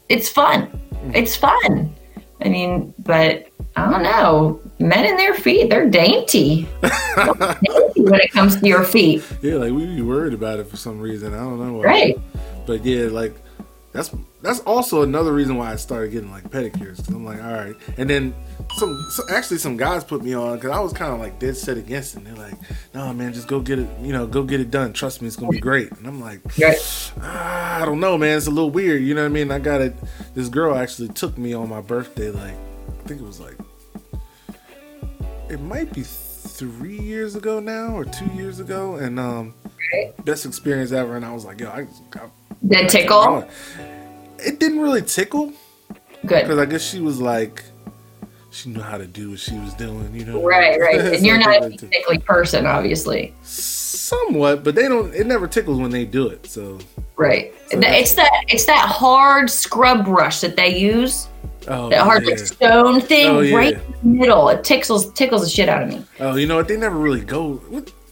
It's 0.09 0.29
fun. 0.29 0.67
Mm. 0.93 1.15
It's 1.15 1.35
fun. 1.35 1.95
I 2.41 2.49
mean, 2.49 2.93
but 2.99 3.47
I 3.75 3.89
don't 3.89 4.03
know. 4.03 4.61
Men 4.79 5.05
and 5.05 5.17
their 5.17 5.33
feet, 5.33 5.69
they're 5.69 5.89
dainty. 5.89 6.67
They're 6.81 6.91
dainty 7.61 8.01
when 8.01 8.19
it 8.21 8.31
comes 8.31 8.59
to 8.59 8.67
your 8.67 8.83
feet. 8.83 9.23
Yeah, 9.41 9.55
like 9.55 9.71
we 9.73 9.85
be 9.85 10.01
worried 10.01 10.33
about 10.33 10.59
it 10.59 10.67
for 10.67 10.77
some 10.77 10.99
reason. 10.99 11.33
I 11.33 11.37
don't 11.37 11.59
know. 11.59 11.73
why. 11.79 11.83
Right. 11.83 12.19
But 12.67 12.85
yeah, 12.85 13.05
like 13.07 13.33
that's 13.91 14.11
that's 14.41 14.59
also 14.61 15.03
another 15.03 15.31
reason 15.33 15.55
why 15.57 15.71
I 15.71 15.75
started 15.75 16.11
getting 16.11 16.31
like 16.31 16.49
pedicures. 16.49 16.97
Cause 16.97 17.09
I'm 17.09 17.25
like, 17.25 17.41
all 17.43 17.51
right. 17.53 17.75
And 17.97 18.09
then 18.09 18.35
some, 18.77 19.07
so 19.11 19.23
actually 19.29 19.57
some 19.59 19.77
guys 19.77 20.03
put 20.03 20.23
me 20.23 20.33
on 20.33 20.55
because 20.55 20.71
I 20.71 20.79
was 20.79 20.93
kind 20.93 21.13
of 21.13 21.19
like 21.19 21.39
dead 21.39 21.55
set 21.57 21.77
against 21.77 22.15
it. 22.15 22.17
And 22.19 22.27
they're 22.27 22.35
like, 22.49 22.55
no 22.93 23.11
man, 23.13 23.33
just 23.33 23.47
go 23.47 23.59
get 23.59 23.79
it. 23.79 23.87
You 24.01 24.11
know, 24.11 24.27
go 24.27 24.43
get 24.43 24.59
it 24.59 24.69
done. 24.71 24.93
Trust 24.93 25.21
me, 25.21 25.27
it's 25.27 25.35
gonna 25.35 25.51
be 25.51 25.59
great. 25.59 25.91
And 25.91 26.05
I'm 26.07 26.19
like, 26.21 26.41
Right. 26.59 27.11
ah, 27.21 27.81
I 27.81 27.85
don't 27.85 27.99
know, 27.99 28.17
man. 28.17 28.37
It's 28.37 28.47
a 28.47 28.51
little 28.51 28.69
weird. 28.71 29.01
You 29.01 29.13
know 29.15 29.21
what 29.21 29.27
I 29.31 29.33
mean? 29.33 29.51
I 29.51 29.59
got 29.59 29.81
it. 29.81 29.95
This 30.35 30.49
girl 30.49 30.75
actually 30.75 31.09
took 31.09 31.37
me 31.37 31.53
on 31.53 31.69
my 31.69 31.81
birthday. 31.81 32.29
Like, 32.31 32.55
I 32.87 33.07
think 33.07 33.21
it 33.21 33.25
was 33.25 33.39
like, 33.39 33.57
it 35.49 35.59
might 35.61 35.91
be 35.93 36.03
three 36.03 36.99
years 36.99 37.35
ago 37.35 37.59
now 37.59 37.95
or 37.95 38.05
two 38.05 38.27
years 38.27 38.59
ago. 38.59 38.95
And 38.95 39.19
um, 39.19 39.53
Right. 39.93 40.25
best 40.25 40.45
experience 40.45 40.91
ever. 40.91 41.15
And 41.17 41.25
I 41.25 41.33
was 41.33 41.45
like, 41.45 41.59
yo, 41.59 41.69
I, 41.69 41.85
I 42.75 42.85
tickle? 42.87 43.47
it 44.39 44.59
didn't 44.59 44.79
really 44.79 45.01
tickle 45.01 45.51
Good. 46.25 46.43
because 46.43 46.57
I 46.57 46.65
guess 46.65 46.81
she 46.81 46.99
was 46.99 47.19
like, 47.19 47.63
she 48.49 48.69
knew 48.69 48.81
how 48.81 48.97
to 48.97 49.05
do 49.05 49.31
what 49.31 49.39
she 49.39 49.57
was 49.59 49.73
doing, 49.73 50.13
you 50.15 50.25
know. 50.25 50.41
Right, 50.43 50.79
right. 50.79 50.99
And 51.13 51.25
you're 51.25 51.37
not 51.39 51.63
a 51.63 51.69
tickly 51.71 52.19
person, 52.19 52.65
obviously. 52.65 53.33
somewhat, 53.41 54.63
but 54.63 54.75
they 54.75 54.87
don't. 54.87 55.13
It 55.13 55.25
never 55.27 55.47
tickles 55.47 55.79
when 55.79 55.89
they 55.91 56.05
do 56.05 56.27
it. 56.27 56.45
So, 56.45 56.77
Right. 57.17 57.53
So 57.71 57.79
it's 57.81 58.13
that 58.13 58.31
it's 58.47 58.65
that 58.65 58.87
hard 58.87 59.49
scrub 59.49 60.05
brush 60.05 60.41
that 60.41 60.55
they 60.55 60.77
use. 60.77 61.27
Oh, 61.67 61.89
That 61.89 62.01
hard 62.01 62.27
yeah. 62.27 62.35
stone 62.35 63.01
thing 63.01 63.27
Oh, 63.27 63.39
yeah. 63.41 63.55
right 63.55 63.73
in 63.75 63.81
the 64.13 64.19
middle. 64.19 64.49
It 64.49 64.63
tickles 64.63 65.11
tickles 65.13 65.43
the 65.43 65.49
shit 65.49 65.69
out 65.69 65.83
of 65.83 65.89
me. 65.89 66.05
oh, 66.19 66.35
you 66.35 66.47
know 66.47 66.55
what? 66.57 66.67
They 66.67 66.77
never 66.77 66.97
really 66.97 67.21
go. 67.21 67.61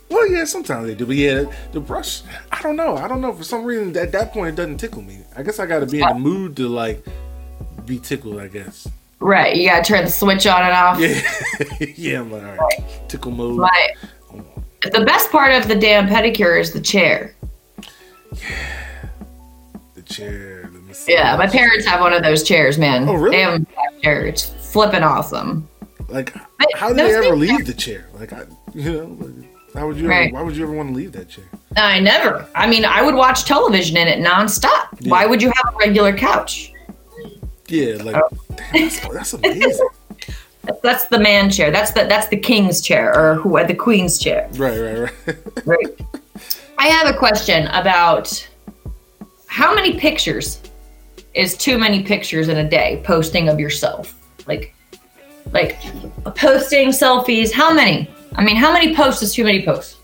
Well, 0.09 0.29
yeah, 0.29 0.43
sometimes 0.43 0.87
they 0.87 0.95
do, 0.95 1.05
but 1.05 1.15
yeah, 1.15 1.45
the 1.71 1.79
brush. 1.79 2.21
I 2.51 2.61
don't 2.61 2.75
know. 2.75 2.97
I 2.97 3.07
don't 3.07 3.21
know. 3.21 3.31
For 3.31 3.45
some 3.45 3.63
reason, 3.63 3.95
at 3.95 4.11
that 4.11 4.33
point, 4.33 4.49
it 4.49 4.55
doesn't 4.57 4.77
tickle 4.77 5.01
me. 5.01 5.19
I 5.37 5.41
guess 5.43 5.57
I 5.57 5.65
got 5.65 5.79
to 5.79 5.85
be 5.85 6.01
in 6.01 6.07
the 6.09 6.15
mood 6.15 6.57
to 6.57 6.67
like 6.67 7.05
be 7.85 7.97
tickled. 7.97 8.37
I 8.39 8.47
guess. 8.47 8.87
Right. 9.19 9.55
You 9.55 9.69
gotta 9.69 9.83
turn 9.83 10.03
the 10.03 10.11
switch 10.11 10.45
on 10.47 10.61
and 10.63 10.73
off. 10.73 10.99
Yeah, 10.99 11.21
yeah. 11.95 12.19
I'm 12.19 12.31
like, 12.31 12.43
all 12.43 12.55
right, 12.57 13.09
tickle 13.09 13.31
mode. 13.31 13.59
Right. 13.59 13.91
The 14.91 15.05
best 15.05 15.29
part 15.31 15.53
of 15.53 15.67
the 15.67 15.75
damn 15.75 16.07
pedicure 16.07 16.59
is 16.59 16.73
the 16.73 16.81
chair. 16.81 17.33
Yeah. 18.33 19.09
The 19.93 20.01
chair. 20.01 20.60
The. 20.91 21.11
Yeah, 21.13 21.35
my 21.37 21.47
parents 21.47 21.85
have 21.85 21.99
one 22.01 22.13
of 22.13 22.23
those 22.23 22.43
chairs, 22.43 22.77
man. 22.77 23.07
Oh, 23.07 23.13
really? 23.13 23.37
They 23.37 23.41
have 23.43 23.61
a 23.97 24.01
chair. 24.01 24.25
It's 24.25 24.49
flipping 24.71 25.03
awesome. 25.03 25.67
Like, 26.09 26.33
But 26.59 26.67
how 26.75 26.89
do 26.89 26.95
they 26.95 27.13
ever 27.13 27.23
things- 27.23 27.37
leave 27.39 27.65
the 27.65 27.73
chair? 27.73 28.07
Like, 28.13 28.33
I, 28.33 28.43
you 28.73 28.91
know, 28.91 29.17
like, 29.25 29.73
how 29.73 29.87
would 29.87 29.97
you? 29.97 30.11
Ever, 30.11 30.33
why 30.33 30.41
would 30.41 30.55
you 30.57 30.63
ever 30.63 30.73
want 30.73 30.89
to 30.89 30.95
leave 30.95 31.13
that 31.13 31.29
chair? 31.29 31.45
I 31.77 31.99
never. 31.99 32.45
I 32.55 32.67
mean, 32.67 32.83
I 32.83 33.01
would 33.01 33.15
watch 33.15 33.45
television 33.45 33.95
in 33.95 34.07
it 34.07 34.19
nonstop. 34.19 34.87
Yeah. 34.99 35.11
Why 35.11 35.25
would 35.25 35.41
you 35.41 35.51
have 35.55 35.73
a 35.73 35.77
regular 35.77 36.11
couch? 36.15 36.73
Yeah, 37.69 37.95
like 38.03 38.15
Oh. 38.17 38.27
damn, 38.55 38.71
that's, 38.73 39.05
oh, 39.05 39.13
that's 39.13 39.33
amazing. 39.33 39.87
That's 40.83 41.05
the 41.05 41.17
man 41.17 41.49
chair. 41.49 41.71
That's 41.71 41.89
the 41.91 42.03
that's 42.03 42.27
the 42.27 42.37
king's 42.37 42.81
chair 42.81 43.17
or 43.17 43.33
who 43.33 43.57
uh, 43.57 43.63
the 43.65 43.73
queen's 43.73 44.19
chair. 44.19 44.47
right, 44.53 44.79
right, 44.79 44.99
right. 45.25 45.65
Right. 45.65 46.01
I 46.77 46.87
have 46.89 47.07
a 47.07 47.17
question 47.17 47.65
about 47.69 48.47
how 49.47 49.73
many 49.73 49.97
pictures 49.99 50.61
is 51.33 51.55
too 51.57 51.77
many 51.77 52.03
pictures 52.03 52.47
in 52.49 52.57
a 52.57 52.69
day 52.69 53.01
posting 53.03 53.49
of 53.49 53.59
yourself? 53.59 54.13
Like 54.47 54.73
like 55.51 55.77
posting 56.35 56.89
selfies, 56.89 57.51
how 57.51 57.73
many? 57.73 58.09
I 58.35 58.43
mean, 58.43 58.55
how 58.55 58.71
many 58.71 58.95
posts 58.95 59.21
is 59.23 59.33
too 59.33 59.43
many 59.43 59.63
posts 59.63 59.97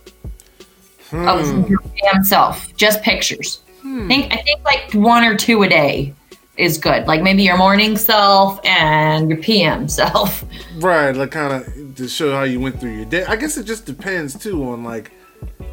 Hmm. 1.10 1.28
of 1.28 1.70
your 1.70 1.80
damn 2.02 2.24
self? 2.24 2.76
Just 2.76 3.02
pictures. 3.02 3.62
I 3.86 4.08
think 4.08 4.34
I 4.34 4.38
think 4.38 4.64
like 4.66 4.92
one 4.94 5.24
or 5.24 5.36
two 5.38 5.64
a 5.64 5.70
day 5.70 6.14
is 6.58 6.78
good. 6.78 7.08
Like 7.08 7.22
maybe 7.22 7.44
your 7.44 7.56
morning 7.58 7.96
self 7.96 8.60
and 8.66 9.30
your 9.30 9.38
PM 9.40 9.88
self. 9.88 10.44
Right, 10.78 11.12
like 11.16 11.32
kind 11.32 11.54
of 11.54 11.96
to 11.96 12.08
show 12.10 12.32
how 12.36 12.44
you 12.44 12.60
went 12.60 12.80
through 12.82 12.96
your 12.96 13.06
day. 13.06 13.24
I 13.26 13.36
guess 13.38 13.58
it 13.58 13.64
just 13.66 13.86
depends 13.86 14.38
too 14.38 14.64
on 14.70 14.84
like 14.84 15.12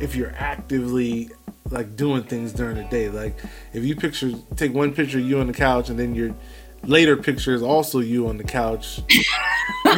if 0.01 0.15
you're 0.15 0.33
actively 0.37 1.31
like 1.71 1.97
doing 1.97 2.23
things 2.23 2.53
during 2.53 2.77
the 2.77 2.85
day. 2.85 3.09
Like 3.09 3.37
if 3.73 3.85
you 3.85 3.97
picture 3.97 4.33
take 4.57 4.75
one 4.75 4.93
picture 4.93 5.19
of 5.19 5.25
you 5.27 5.41
on 5.41 5.47
the 5.47 5.53
couch 5.53 5.89
and 5.89 5.99
then 5.99 6.15
your 6.15 6.35
later 6.85 7.17
picture 7.17 7.55
is 7.55 7.63
also 7.63 8.01
you 8.01 8.29
on 8.29 8.37
the 8.37 8.45
couch. 8.45 9.01
you 9.11 9.23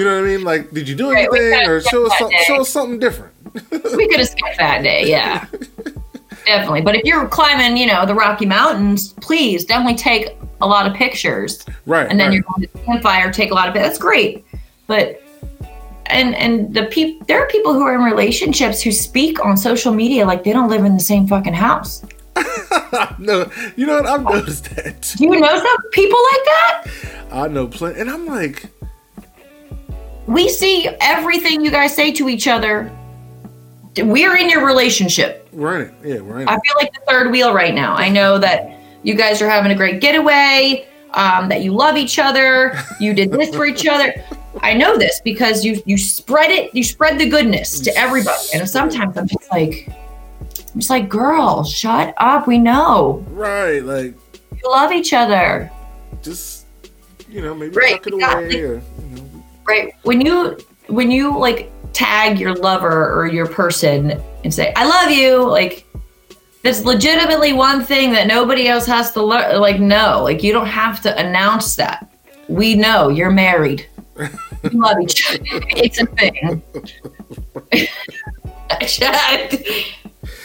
know 0.04 0.14
what 0.14 0.22
I 0.24 0.26
mean? 0.26 0.44
Like, 0.44 0.70
did 0.70 0.88
you 0.88 0.94
do 0.94 1.10
Right, 1.10 1.28
anything 1.32 1.68
or 1.68 1.80
show 1.80 2.06
us 2.06 2.18
some, 2.18 2.30
show 2.46 2.60
us 2.60 2.68
something 2.68 2.98
different? 2.98 3.34
we 3.72 4.08
could 4.08 4.18
have 4.20 4.28
skipped 4.28 4.58
that 4.58 4.82
day, 4.82 5.08
yeah. 5.08 5.46
definitely. 6.46 6.82
But 6.82 6.94
if 6.96 7.04
you're 7.04 7.26
climbing, 7.28 7.76
you 7.76 7.86
know, 7.86 8.06
the 8.06 8.14
Rocky 8.14 8.46
Mountains, 8.46 9.12
please 9.14 9.64
definitely 9.64 9.96
take 9.96 10.36
a 10.60 10.66
lot 10.66 10.86
of 10.86 10.94
pictures. 10.94 11.64
Right, 11.86 12.08
And 12.08 12.18
then 12.20 12.28
right. 12.28 12.34
you're 12.34 12.42
going 12.44 12.62
to 12.62 12.72
the 12.72 12.78
campfire, 12.80 13.32
take 13.32 13.50
a 13.50 13.54
lot 13.54 13.68
of 13.68 13.74
it. 13.76 13.80
That's 13.80 13.98
great. 13.98 14.44
But 14.86 15.20
and 16.10 16.34
and 16.34 16.74
the 16.74 16.84
people 16.86 17.24
there 17.26 17.42
are 17.42 17.46
people 17.48 17.72
who 17.72 17.82
are 17.82 17.94
in 17.94 18.02
relationships 18.02 18.80
who 18.80 18.92
speak 18.92 19.44
on 19.44 19.56
social 19.56 19.92
media 19.92 20.26
like 20.26 20.44
they 20.44 20.52
don't 20.52 20.68
live 20.68 20.84
in 20.84 20.94
the 20.94 21.00
same 21.00 21.26
fucking 21.26 21.54
house. 21.54 22.04
no, 23.18 23.50
you 23.76 23.86
know 23.86 23.96
what? 23.96 24.06
I've 24.06 24.22
noticed 24.22 24.74
that. 24.76 25.02
Too. 25.02 25.18
Do 25.18 25.24
you 25.24 25.40
know 25.40 25.56
some 25.58 25.90
people 25.92 26.18
like 26.32 26.44
that? 26.44 26.84
I 27.32 27.48
know 27.48 27.66
plenty, 27.66 28.00
and 28.00 28.10
I'm 28.10 28.26
like, 28.26 28.66
We 30.26 30.48
see 30.48 30.88
everything 31.00 31.64
you 31.64 31.70
guys 31.70 31.94
say 31.94 32.12
to 32.12 32.28
each 32.28 32.46
other. 32.48 32.90
We're 33.98 34.36
in 34.36 34.50
your 34.50 34.66
relationship. 34.66 35.48
we're 35.52 35.80
in 35.80 35.88
it. 35.88 35.94
Yeah, 36.04 36.20
we're 36.20 36.40
in 36.40 36.48
I 36.48 36.52
feel 36.52 36.74
like 36.76 36.92
the 36.92 37.00
third 37.08 37.30
wheel 37.30 37.54
right 37.54 37.74
now. 37.74 37.94
I 37.94 38.10
know 38.10 38.38
that 38.38 38.78
you 39.02 39.14
guys 39.14 39.40
are 39.40 39.48
having 39.48 39.72
a 39.72 39.74
great 39.74 40.02
getaway, 40.02 40.86
um, 41.12 41.48
that 41.48 41.62
you 41.62 41.72
love 41.72 41.96
each 41.96 42.18
other, 42.18 42.78
you 43.00 43.14
did 43.14 43.30
this 43.32 43.54
for 43.54 43.64
each 43.64 43.86
other. 43.86 44.14
I 44.62 44.74
know 44.74 44.96
this 44.98 45.20
because 45.24 45.64
you 45.64 45.82
you 45.86 45.98
spread 45.98 46.50
it, 46.50 46.74
you 46.74 46.82
spread 46.82 47.18
the 47.18 47.28
goodness 47.28 47.80
to 47.80 47.96
everybody. 47.96 48.42
And 48.54 48.68
sometimes 48.68 49.16
I'm 49.16 49.28
just 49.28 49.50
like, 49.50 49.88
I'm 50.72 50.80
just 50.80 50.90
like, 50.90 51.08
girl, 51.08 51.64
shut 51.64 52.14
up. 52.18 52.46
We 52.46 52.58
know 52.58 53.24
Right, 53.30 53.82
like 53.82 54.14
you 54.52 54.70
love 54.70 54.92
each 54.92 55.12
other, 55.12 55.70
just 56.22 56.66
you 57.28 57.42
know 57.42 57.54
maybe 57.54 57.74
Right, 57.74 57.94
tuck 58.02 58.06
it 58.08 58.14
exactly. 58.14 58.60
away 58.62 58.62
or 58.62 58.74
you 58.74 59.16
know. 59.16 59.44
right? 59.68 59.92
When 60.02 60.20
you 60.20 60.56
when 60.88 61.10
you 61.10 61.36
like 61.38 61.70
tag 61.92 62.38
your 62.38 62.54
lover 62.54 63.12
or 63.18 63.26
your 63.26 63.46
person 63.46 64.20
and 64.44 64.52
say, 64.52 64.72
I 64.76 64.86
love 64.86 65.10
you, 65.10 65.44
like 65.48 65.86
that's 66.62 66.84
legitimately 66.84 67.52
one 67.52 67.84
thing 67.84 68.12
that 68.12 68.26
nobody 68.26 68.68
else 68.68 68.86
has 68.86 69.12
to 69.12 69.22
learn. 69.22 69.60
Like, 69.60 69.80
no, 69.80 70.22
like 70.22 70.42
you 70.42 70.52
don't 70.52 70.66
have 70.66 71.00
to 71.02 71.16
announce 71.18 71.76
that. 71.76 72.10
We 72.48 72.74
know 72.74 73.08
you're 73.08 73.30
married. 73.30 73.86
You 74.18 74.70
love 74.70 75.00
each 75.00 75.30
other. 75.30 75.40
It's 75.44 76.00
a 76.00 76.06
thing. 76.06 76.62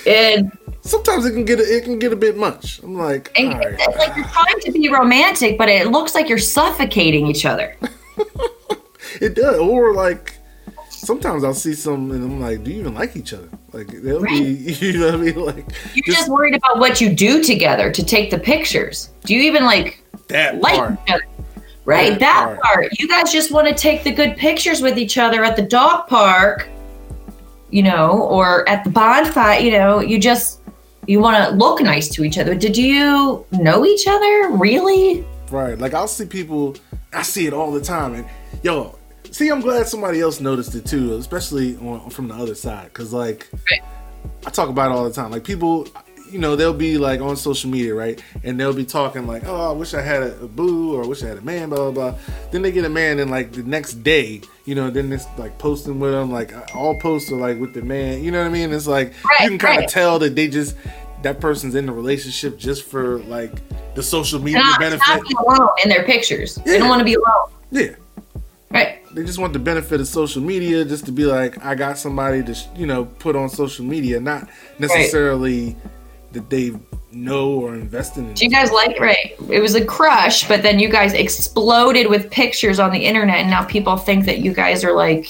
and 0.07 0.51
Sometimes 0.83 1.25
it 1.25 1.33
can 1.33 1.45
get 1.45 1.59
a, 1.59 1.77
it 1.77 1.83
can 1.83 1.99
get 1.99 2.11
a 2.11 2.15
bit 2.15 2.35
much. 2.37 2.81
I'm 2.81 2.97
like, 2.97 3.31
and 3.37 3.53
all 3.53 3.59
right. 3.59 3.75
it's 3.77 3.97
like 3.97 4.15
you're 4.15 4.25
trying 4.25 4.59
to 4.61 4.71
be 4.71 4.89
romantic, 4.89 5.57
but 5.57 5.69
it 5.69 5.87
looks 5.87 6.15
like 6.15 6.27
you're 6.27 6.39
suffocating 6.39 7.27
each 7.27 7.45
other. 7.45 7.75
It 9.19 9.35
does, 9.35 9.59
or 9.59 9.93
like 9.93 10.37
sometimes 10.89 11.43
I'll 11.43 11.53
see 11.53 11.73
some 11.73 12.11
and 12.11 12.23
I'm 12.23 12.39
like, 12.39 12.63
do 12.63 12.71
you 12.71 12.79
even 12.79 12.93
like 12.93 13.15
each 13.15 13.33
other? 13.33 13.49
Like 13.73 13.87
they'll 13.87 14.23
be, 14.23 14.37
you 14.79 14.99
know 14.99 15.07
what 15.07 15.15
I 15.15 15.17
mean? 15.17 15.35
Like 15.35 15.65
You're 15.93 16.05
just, 16.05 16.17
just 16.17 16.31
worried 16.31 16.55
about 16.55 16.79
what 16.79 17.01
you 17.01 17.13
do 17.13 17.43
together 17.43 17.91
to 17.91 18.05
take 18.05 18.31
the 18.31 18.39
pictures. 18.39 19.09
Do 19.25 19.35
you 19.35 19.41
even 19.41 19.65
like 19.65 20.01
that 20.29 20.61
like 20.61 20.75
part. 20.75 20.93
each 20.93 21.13
other? 21.13 21.25
Right, 21.85 22.19
That 22.19 22.45
part. 22.45 22.61
part. 22.61 22.99
You 22.99 23.07
guys 23.07 23.31
just 23.31 23.51
want 23.51 23.67
to 23.67 23.73
take 23.73 24.03
the 24.03 24.11
good 24.11 24.37
pictures 24.37 24.81
with 24.81 24.97
each 24.97 25.17
other 25.17 25.43
at 25.43 25.55
the 25.55 25.63
dog 25.63 26.07
park, 26.07 26.69
you 27.71 27.81
know, 27.83 28.21
or 28.23 28.67
at 28.69 28.83
the 28.83 28.89
bonfire. 28.91 29.59
You 29.59 29.71
know, 29.71 29.99
you 29.99 30.19
just 30.19 30.59
you 31.07 31.19
want 31.19 31.43
to 31.43 31.55
look 31.55 31.81
nice 31.81 32.07
to 32.09 32.23
each 32.23 32.37
other. 32.37 32.53
Did 32.53 32.77
you 32.77 33.45
know 33.51 33.85
each 33.85 34.05
other 34.07 34.49
really? 34.51 35.25
Right. 35.49 35.77
Like 35.77 35.93
I'll 35.95 36.07
see 36.07 36.25
people, 36.25 36.75
I 37.13 37.23
see 37.23 37.47
it 37.47 37.53
all 37.53 37.71
the 37.71 37.81
time, 37.81 38.13
and 38.13 38.25
yo, 38.63 38.97
see, 39.31 39.49
I'm 39.49 39.59
glad 39.59 39.87
somebody 39.87 40.21
else 40.21 40.39
noticed 40.39 40.75
it 40.75 40.85
too, 40.85 41.15
especially 41.15 41.75
on, 41.77 42.09
from 42.11 42.27
the 42.27 42.35
other 42.35 42.55
side, 42.55 42.85
because 42.85 43.11
like 43.11 43.49
Right. 43.71 43.81
I 44.45 44.49
talk 44.51 44.69
about 44.69 44.91
it 44.91 44.93
all 44.95 45.03
the 45.03 45.11
time. 45.11 45.31
Like 45.31 45.43
people, 45.43 45.87
you 46.31 46.39
know, 46.39 46.55
they'll 46.55 46.73
be 46.73 46.97
like 46.97 47.19
on 47.21 47.35
social 47.35 47.69
media, 47.69 47.93
right, 47.93 48.21
and 48.43 48.59
they'll 48.59 48.73
be 48.73 48.85
talking 48.85 49.27
like, 49.27 49.43
oh, 49.45 49.69
I 49.69 49.73
wish 49.73 49.93
I 49.93 50.01
had 50.01 50.23
a, 50.23 50.41
a 50.41 50.47
boo, 50.47 50.95
or 50.95 51.03
I 51.03 51.07
wish 51.07 51.21
I 51.23 51.27
had 51.27 51.37
a 51.37 51.41
man, 51.41 51.69
blah 51.69 51.91
blah 51.91 52.11
blah. 52.11 52.19
Then 52.51 52.61
they 52.61 52.71
get 52.71 52.85
a 52.85 52.89
man, 52.89 53.19
and 53.19 53.29
like 53.29 53.51
the 53.51 53.63
next 53.63 53.95
day, 54.03 54.41
you 54.65 54.73
know, 54.75 54.89
then 54.89 55.11
it's 55.11 55.25
like 55.37 55.57
posting 55.57 55.99
with 55.99 56.11
them, 56.11 56.31
like 56.31 56.53
all 56.75 56.99
posts 56.99 57.31
are 57.31 57.35
like 57.35 57.59
with 57.59 57.73
the 57.73 57.81
man, 57.81 58.23
you 58.23 58.31
know 58.31 58.39
what 58.39 58.47
I 58.47 58.51
mean? 58.51 58.71
It's 58.71 58.87
like 58.87 59.13
Right, 59.25 59.41
you 59.41 59.49
can 59.49 59.57
kind 59.59 59.73
of 59.77 59.81
right. 59.81 59.89
tell 59.89 60.19
that 60.19 60.35
they 60.35 60.47
just 60.47 60.75
that 61.23 61.39
person's 61.39 61.75
in 61.75 61.85
the 61.85 61.91
relationship 61.91 62.57
just 62.57 62.83
for 62.83 63.19
like 63.19 63.51
the 63.95 64.01
social 64.01 64.39
media 64.41 64.59
Not, 64.59 64.79
benefit. 64.79 65.21
alone 65.37 65.67
in 65.83 65.89
their 65.89 66.03
pictures. 66.03 66.55
They 66.55 66.79
don't 66.79 66.89
want 66.89 66.99
to 66.99 67.05
be 67.05 67.13
alone. 67.13 67.51
Yeah, 67.71 67.95
Right. 68.71 68.99
they 69.13 69.23
just 69.23 69.37
want 69.37 69.53
the 69.53 69.59
benefit 69.59 69.99
of 70.01 70.07
social 70.07 70.41
media, 70.41 70.83
just 70.85 71.05
to 71.05 71.11
be 71.11 71.25
like, 71.25 71.63
I 71.63 71.75
got 71.75 71.97
somebody 71.99 72.41
to, 72.43 72.53
sh- 72.55 72.65
you 72.75 72.87
know, 72.87 73.05
put 73.05 73.35
on 73.35 73.49
social 73.49 73.85
media, 73.85 74.19
not 74.19 74.47
necessarily 74.79 75.75
that 76.33 76.49
they 76.49 76.71
know 77.11 77.51
or 77.51 77.75
invested 77.75 78.21
in. 78.21 78.33
Do 78.33 78.45
you 78.45 78.51
guys 78.51 78.71
like 78.71 78.99
right? 78.99 79.35
It 79.49 79.59
was 79.59 79.75
a 79.75 79.83
crush, 79.83 80.47
but 80.47 80.61
then 80.63 80.79
you 80.79 80.89
guys 80.89 81.13
exploded 81.13 82.07
with 82.09 82.31
pictures 82.31 82.79
on 82.79 82.91
the 82.91 82.99
internet, 83.05 83.37
and 83.39 83.49
now 83.49 83.65
people 83.65 83.97
think 83.97 84.25
that 84.25 84.39
you 84.39 84.53
guys 84.53 84.83
are 84.83 84.93
like, 84.93 85.29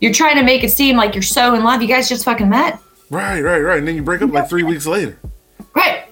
you're 0.00 0.12
trying 0.12 0.36
to 0.36 0.42
make 0.42 0.64
it 0.64 0.70
seem 0.70 0.96
like 0.96 1.14
you're 1.14 1.22
so 1.22 1.54
in 1.54 1.62
love. 1.64 1.80
You 1.82 1.88
guys 1.88 2.08
just 2.08 2.24
fucking 2.24 2.48
met. 2.48 2.80
Right, 3.10 3.40
right, 3.42 3.60
right. 3.60 3.78
And 3.78 3.86
then 3.86 3.94
you 3.94 4.02
break 4.02 4.22
up 4.22 4.30
like 4.32 4.48
three 4.48 4.64
weeks 4.64 4.86
later. 4.86 5.18
Right. 5.74 6.04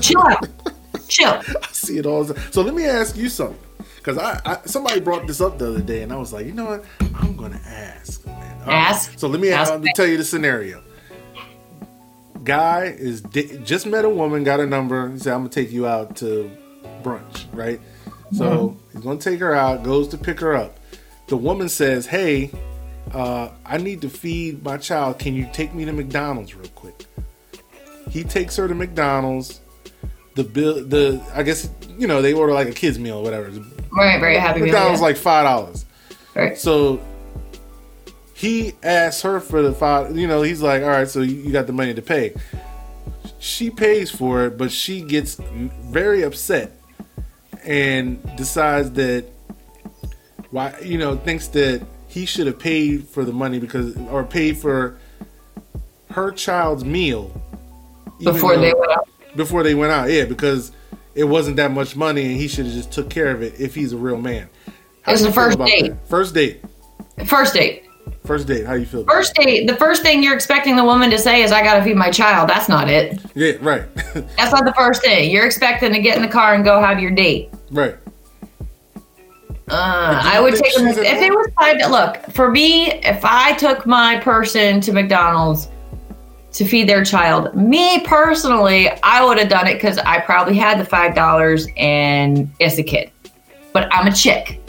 Chill 0.00 0.20
out. 0.20 0.46
Chill. 1.08 1.28
I 1.62 1.66
see 1.72 1.98
it 1.98 2.06
all. 2.06 2.24
So 2.24 2.62
let 2.62 2.74
me 2.74 2.84
ask 2.84 3.16
you 3.16 3.28
something, 3.28 3.58
because 3.96 4.18
I, 4.18 4.40
I 4.44 4.58
somebody 4.66 5.00
brought 5.00 5.26
this 5.26 5.40
up 5.40 5.58
the 5.58 5.68
other 5.68 5.80
day, 5.80 6.02
and 6.02 6.12
I 6.12 6.16
was 6.16 6.32
like, 6.32 6.44
you 6.46 6.52
know 6.52 6.66
what? 6.66 6.84
I'm 7.14 7.36
gonna 7.36 7.60
ask. 7.66 8.24
Man. 8.26 8.60
All 8.60 8.66
right. 8.66 8.74
Ask. 8.74 9.18
So 9.18 9.28
let 9.28 9.40
me 9.40 9.50
Ask 9.50 9.78
me. 9.80 9.92
tell 9.94 10.06
you 10.06 10.16
the 10.18 10.24
scenario. 10.24 10.82
Guy 12.44 12.84
is 12.98 13.20
di- 13.20 13.58
just 13.64 13.86
met 13.86 14.04
a 14.04 14.08
woman, 14.08 14.44
got 14.44 14.60
a 14.60 14.66
number. 14.66 15.10
He 15.10 15.18
said, 15.18 15.32
"I'm 15.32 15.40
gonna 15.40 15.50
take 15.50 15.70
you 15.70 15.86
out 15.86 16.16
to 16.16 16.50
brunch." 17.02 17.44
Right. 17.52 17.80
So 18.32 18.76
he's 18.92 19.02
gonna 19.02 19.18
take 19.18 19.40
her 19.40 19.54
out. 19.54 19.82
Goes 19.82 20.08
to 20.08 20.18
pick 20.18 20.40
her 20.40 20.54
up. 20.54 20.78
The 21.28 21.36
woman 21.36 21.68
says, 21.68 22.06
"Hey, 22.06 22.50
uh, 23.12 23.50
I 23.64 23.78
need 23.78 24.00
to 24.02 24.08
feed 24.08 24.64
my 24.64 24.76
child. 24.78 25.18
Can 25.18 25.34
you 25.34 25.46
take 25.52 25.74
me 25.74 25.84
to 25.84 25.92
McDonald's 25.92 26.54
real 26.54 26.70
quick?" 26.74 27.04
He 28.10 28.24
takes 28.24 28.56
her 28.56 28.66
to 28.68 28.74
McDonald's. 28.74 29.60
The 30.34 30.44
bill, 30.44 30.84
the 30.84 31.22
I 31.34 31.42
guess 31.42 31.68
you 31.98 32.06
know 32.06 32.22
they 32.22 32.32
order 32.32 32.52
like 32.54 32.68
a 32.68 32.72
kids 32.72 32.98
meal 32.98 33.18
or 33.18 33.22
whatever. 33.22 33.50
Right. 33.90 34.18
Very 34.18 34.36
happy. 34.36 34.60
meal, 34.60 34.72
McDonald's 34.72 35.00
yeah. 35.00 35.06
like 35.06 35.16
five 35.16 35.44
dollars. 35.44 35.84
Right. 36.34 36.56
So 36.56 37.00
he 38.42 38.72
asks 38.82 39.22
her 39.22 39.38
for 39.38 39.62
the 39.62 39.72
five. 39.72 40.16
You 40.16 40.26
know, 40.26 40.42
he's 40.42 40.60
like, 40.60 40.82
"All 40.82 40.88
right, 40.88 41.08
so 41.08 41.20
you 41.20 41.52
got 41.52 41.66
the 41.68 41.72
money 41.72 41.94
to 41.94 42.02
pay." 42.02 42.34
She 43.38 43.70
pays 43.70 44.10
for 44.10 44.46
it, 44.46 44.58
but 44.58 44.72
she 44.72 45.00
gets 45.00 45.36
very 45.36 46.22
upset 46.22 46.72
and 47.64 48.20
decides 48.36 48.90
that 48.92 49.24
why 50.50 50.74
you 50.82 50.98
know 50.98 51.16
thinks 51.16 51.46
that 51.48 51.86
he 52.08 52.26
should 52.26 52.46
have 52.48 52.58
paid 52.58 53.06
for 53.08 53.24
the 53.24 53.32
money 53.32 53.58
because 53.60 53.96
or 54.10 54.24
paid 54.24 54.56
for 54.58 54.98
her 56.10 56.30
child's 56.32 56.84
meal 56.84 57.30
Before 58.20 58.56
they 58.56 58.74
went 58.74 58.90
out. 58.92 59.08
before 59.36 59.62
they 59.62 59.74
went 59.74 59.92
out. 59.92 60.10
Yeah, 60.10 60.24
because 60.24 60.72
it 61.14 61.24
wasn't 61.24 61.56
that 61.56 61.70
much 61.70 61.94
money, 61.94 62.24
and 62.26 62.36
he 62.36 62.48
should 62.48 62.66
have 62.66 62.74
just 62.74 62.90
took 62.90 63.08
care 63.08 63.30
of 63.30 63.40
it 63.40 63.60
if 63.60 63.74
he's 63.74 63.92
a 63.92 63.96
real 63.96 64.18
man. 64.18 64.48
How 65.02 65.12
It 65.12 65.14
was 65.14 65.22
the 65.22 65.32
first 65.32 65.58
date. 65.60 65.88
that? 65.90 66.08
First 66.08 66.34
date. 66.34 66.60
First 67.26 67.54
date. 67.54 67.84
First 68.24 68.46
date. 68.46 68.64
How 68.64 68.74
you 68.74 68.86
feel? 68.86 69.04
First 69.04 69.34
date. 69.34 69.66
The 69.66 69.76
first 69.76 70.02
thing 70.02 70.22
you're 70.22 70.34
expecting 70.34 70.76
the 70.76 70.84
woman 70.84 71.10
to 71.10 71.18
say 71.18 71.42
is, 71.42 71.50
"I 71.50 71.62
gotta 71.62 71.82
feed 71.82 71.96
my 71.96 72.10
child." 72.10 72.48
That's 72.48 72.68
not 72.68 72.88
it. 72.88 73.20
Yeah. 73.34 73.54
Right. 73.60 73.82
That's 74.14 74.52
not 74.52 74.64
the 74.64 74.74
first 74.76 75.02
thing. 75.02 75.30
You're 75.30 75.46
expecting 75.46 75.92
to 75.92 75.98
get 76.00 76.16
in 76.16 76.22
the 76.22 76.28
car 76.28 76.54
and 76.54 76.64
go 76.64 76.80
have 76.80 77.00
your 77.00 77.10
date. 77.10 77.50
right. 77.70 77.96
Uh, 79.68 80.20
I 80.24 80.38
would 80.40 80.54
take 80.54 80.74
them 80.74 80.86
if 80.88 80.98
it 80.98 81.30
was 81.32 81.50
five. 81.58 81.78
Look, 81.90 82.30
for 82.34 82.50
me, 82.50 82.92
if 82.92 83.24
I 83.24 83.54
took 83.54 83.86
my 83.86 84.18
person 84.18 84.80
to 84.82 84.92
McDonald's 84.92 85.68
to 86.52 86.64
feed 86.66 86.88
their 86.88 87.02
child, 87.02 87.54
me 87.54 88.00
personally, 88.00 88.90
I 89.02 89.24
would 89.24 89.38
have 89.38 89.48
done 89.48 89.66
it 89.66 89.74
because 89.74 89.96
I 89.98 90.20
probably 90.20 90.56
had 90.56 90.78
the 90.78 90.84
five 90.84 91.14
dollars 91.14 91.66
and 91.78 92.50
it's 92.60 92.76
a 92.78 92.82
kid, 92.82 93.10
but 93.72 93.88
I'm 93.94 94.06
a 94.06 94.12
chick. 94.12 94.60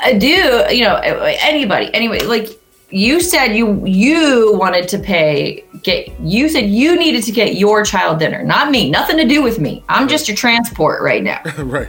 I 0.00 0.12
do, 0.14 0.64
you 0.70 0.84
know, 0.84 0.96
anybody, 0.96 1.92
anyway, 1.94 2.20
like 2.20 2.48
you 2.90 3.20
said, 3.20 3.48
you 3.56 3.84
you 3.84 4.54
wanted 4.54 4.88
to 4.88 4.98
pay. 4.98 5.64
Get 5.82 6.18
you 6.20 6.48
said 6.48 6.70
you 6.70 6.96
needed 6.96 7.22
to 7.24 7.32
get 7.32 7.56
your 7.56 7.84
child 7.84 8.18
dinner, 8.18 8.42
not 8.42 8.70
me. 8.70 8.90
Nothing 8.90 9.16
to 9.18 9.24
do 9.24 9.42
with 9.42 9.58
me. 9.58 9.84
I'm 9.88 10.08
just 10.08 10.28
your 10.28 10.36
transport 10.36 11.02
right 11.02 11.22
now 11.22 11.42
right. 11.58 11.88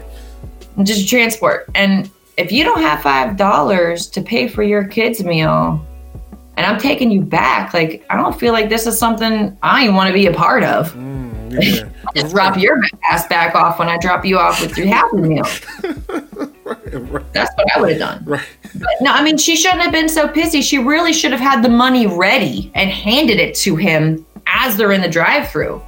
just 0.84 1.00
your 1.12 1.20
transport. 1.20 1.70
And 1.76 2.10
if 2.38 2.52
you 2.52 2.64
don't 2.64 2.82
have 2.82 3.02
five 3.02 3.38
dollars 3.38 4.08
to 4.08 4.22
pay 4.22 4.48
for 4.48 4.64
your 4.64 4.86
kids' 4.86 5.24
meal, 5.24 5.86
and 6.58 6.66
I'm 6.66 6.80
taking 6.80 7.12
you 7.12 7.22
back, 7.22 7.74
like 7.74 8.06
I 8.10 8.18
don't 8.18 8.38
feel 8.38 8.54
like 8.54 8.70
this 8.70 8.88
is 8.88 8.98
something 8.98 9.56
I 9.62 9.90
want 9.90 10.08
to 10.08 10.14
be 10.14 10.26
a 10.26 10.34
part 10.34 10.64
of. 10.64 10.94
Mm, 10.94 11.64
yeah. 11.64 11.90
Just 12.16 12.34
drop 12.34 12.58
your 12.58 12.82
ass 13.10 13.28
back 13.28 13.54
off 13.54 13.78
when 13.78 13.88
I 13.88 13.98
drop 14.00 14.26
you 14.26 14.40
off 14.40 14.60
with 14.62 14.78
your 14.78 14.88
happy 14.88 15.18
meal. 15.18 15.46
right. 16.68 17.12
Right. 17.12 17.34
That's 17.34 17.52
what 17.56 17.76
I 17.76 17.82
would 17.82 17.90
have 17.90 18.00
done. 18.00 18.24
Right. 18.28 18.48
But 18.76 18.90
no, 19.02 19.12
I 19.12 19.24
mean 19.24 19.38
she 19.38 19.56
shouldn't 19.56 19.82
have 19.82 19.92
been 19.92 20.10
so 20.10 20.28
pissy. 20.28 20.62
She 20.62 20.78
really 20.78 21.14
should 21.14 21.32
have 21.32 21.40
had 21.40 21.64
the 21.64 21.70
money 21.70 22.08
ready 22.08 22.72
and 22.76 22.90
handed 22.90 23.40
it 23.40 23.56
to 23.56 23.76
him 23.76 24.26
as 24.48 24.78
they're 24.78 24.92
in 24.92 25.02
the 25.02 25.10
drive-through. 25.10 25.82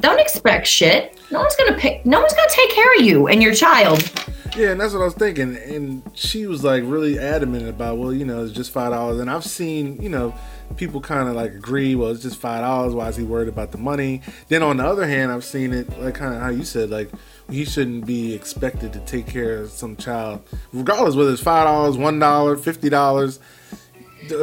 Don't 0.00 0.18
expect 0.20 0.66
shit. 0.66 1.18
No 1.30 1.40
one's 1.40 1.56
gonna 1.56 1.76
pick. 1.76 2.04
No 2.06 2.20
one's 2.20 2.32
gonna 2.34 2.48
take 2.50 2.70
care 2.70 2.94
of 2.96 3.02
you 3.02 3.28
and 3.28 3.42
your 3.42 3.54
child 3.54 4.10
Yeah, 4.56 4.70
and 4.72 4.80
that's 4.80 4.92
what 4.92 5.02
I 5.02 5.04
was 5.04 5.14
thinking. 5.14 5.56
And 5.56 6.02
she 6.14 6.46
was 6.46 6.64
like 6.64 6.82
really 6.86 7.18
adamant 7.18 7.68
about, 7.68 7.98
well, 7.98 8.12
you 8.12 8.24
know, 8.24 8.42
it's 8.44 8.52
just 8.52 8.70
five 8.72 8.92
dollars. 8.92 9.20
And 9.20 9.30
I've 9.30 9.44
seen, 9.44 10.00
you 10.02 10.08
know, 10.08 10.34
people 10.76 11.00
kind 11.00 11.28
of 11.28 11.34
like 11.34 11.52
agree, 11.52 11.94
well, 11.94 12.10
it's 12.10 12.22
just 12.22 12.36
five 12.36 12.62
dollars. 12.62 12.94
Why 12.94 13.08
is 13.08 13.16
he 13.16 13.22
worried 13.24 13.48
about 13.48 13.72
the 13.72 13.78
money? 13.78 14.22
Then 14.48 14.62
on 14.62 14.78
the 14.78 14.84
other 14.84 15.06
hand, 15.06 15.30
I've 15.32 15.44
seen 15.44 15.72
it 15.72 15.88
like 16.00 16.14
kind 16.14 16.34
of 16.34 16.40
how 16.40 16.48
you 16.50 16.64
said, 16.64 16.90
like 16.90 17.10
he 17.50 17.64
shouldn't 17.64 18.06
be 18.06 18.34
expected 18.34 18.92
to 18.92 19.00
take 19.00 19.26
care 19.26 19.58
of 19.58 19.70
some 19.70 19.96
child, 19.96 20.42
regardless 20.72 21.14
whether 21.14 21.32
it's 21.32 21.42
five 21.42 21.66
dollars, 21.66 21.96
one 21.96 22.18
dollar, 22.18 22.56
fifty 22.56 22.88
dollars. 22.88 23.40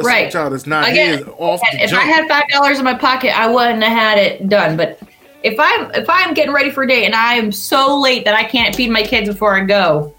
Right. 0.02 0.30
child 0.30 0.52
is 0.52 0.66
not 0.66 0.88
Again, 0.88 1.18
his 1.18 1.28
off 1.38 1.60
if 1.72 1.92
I 1.92 2.02
had 2.02 2.28
five 2.28 2.48
dollars 2.48 2.78
in 2.78 2.84
my 2.84 2.94
pocket, 2.94 3.36
I 3.38 3.48
wouldn't 3.48 3.82
have 3.82 3.96
had 3.96 4.18
it 4.18 4.48
done. 4.48 4.76
But 4.76 5.00
if 5.42 5.58
I'm 5.58 5.90
if 5.92 6.08
I'm 6.10 6.34
getting 6.34 6.52
ready 6.52 6.70
for 6.70 6.82
a 6.82 6.88
date 6.88 7.04
and 7.06 7.14
I'm 7.14 7.52
so 7.52 7.98
late 7.98 8.24
that 8.24 8.34
I 8.34 8.44
can't 8.44 8.74
feed 8.74 8.90
my 8.90 9.02
kids 9.02 9.28
before 9.28 9.56
I 9.56 9.64
go, 9.64 10.14